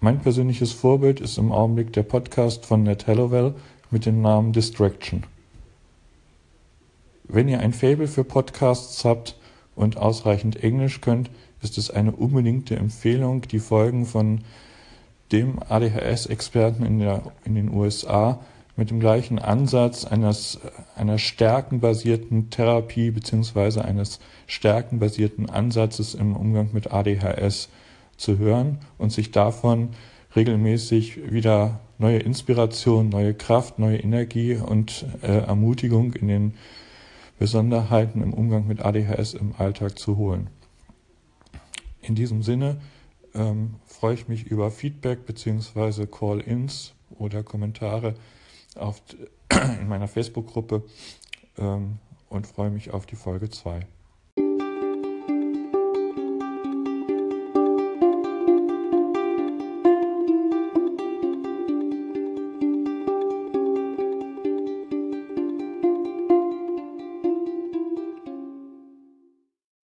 Mein 0.00 0.20
persönliches 0.20 0.72
Vorbild 0.72 1.20
ist 1.20 1.38
im 1.38 1.52
Augenblick 1.52 1.92
der 1.92 2.02
Podcast 2.02 2.66
von 2.66 2.82
Ned 2.82 3.06
Hallowell 3.06 3.54
mit 3.90 4.06
dem 4.06 4.20
Namen 4.20 4.52
Distraction. 4.52 5.24
Wenn 7.24 7.48
ihr 7.48 7.60
ein 7.60 7.72
Fable 7.72 8.08
für 8.08 8.24
Podcasts 8.24 9.04
habt, 9.04 9.36
und 9.80 9.96
ausreichend 9.96 10.62
Englisch 10.62 11.00
könnt, 11.00 11.30
ist 11.62 11.78
es 11.78 11.90
eine 11.90 12.12
unbedingte 12.12 12.76
Empfehlung, 12.76 13.42
die 13.42 13.58
Folgen 13.58 14.06
von 14.06 14.42
dem 15.32 15.58
ADHS-Experten 15.68 16.84
in, 16.84 17.00
in 17.44 17.54
den 17.54 17.72
USA 17.72 18.40
mit 18.76 18.90
dem 18.90 19.00
gleichen 19.00 19.38
Ansatz 19.38 20.04
eines, 20.04 20.60
einer 20.96 21.18
stärkenbasierten 21.18 22.50
Therapie 22.50 23.10
beziehungsweise 23.10 23.84
eines 23.84 24.20
stärkenbasierten 24.46 25.48
Ansatzes 25.48 26.14
im 26.14 26.36
Umgang 26.36 26.70
mit 26.72 26.92
ADHS 26.92 27.68
zu 28.16 28.38
hören 28.38 28.78
und 28.98 29.12
sich 29.12 29.30
davon 29.30 29.90
regelmäßig 30.36 31.32
wieder 31.32 31.80
neue 31.98 32.18
Inspiration, 32.18 33.08
neue 33.08 33.34
Kraft, 33.34 33.78
neue 33.78 33.98
Energie 33.98 34.56
und 34.56 35.04
äh, 35.22 35.38
Ermutigung 35.38 36.12
in 36.14 36.28
den 36.28 36.54
Besonderheiten 37.40 38.22
im 38.22 38.34
Umgang 38.34 38.66
mit 38.66 38.82
ADHS 38.82 39.32
im 39.32 39.54
Alltag 39.56 39.98
zu 39.98 40.18
holen. 40.18 40.50
In 42.02 42.14
diesem 42.14 42.42
Sinne 42.42 42.82
ähm, 43.32 43.76
freue 43.86 44.12
ich 44.12 44.28
mich 44.28 44.44
über 44.48 44.70
Feedback 44.70 45.24
bzw. 45.24 46.04
Call-ins 46.04 46.92
oder 47.18 47.42
Kommentare 47.42 48.14
auf, 48.76 49.00
in 49.80 49.88
meiner 49.88 50.06
Facebook-Gruppe 50.06 50.82
ähm, 51.56 51.96
und 52.28 52.46
freue 52.46 52.68
mich 52.68 52.90
auf 52.90 53.06
die 53.06 53.16
Folge 53.16 53.48
2. 53.48 53.86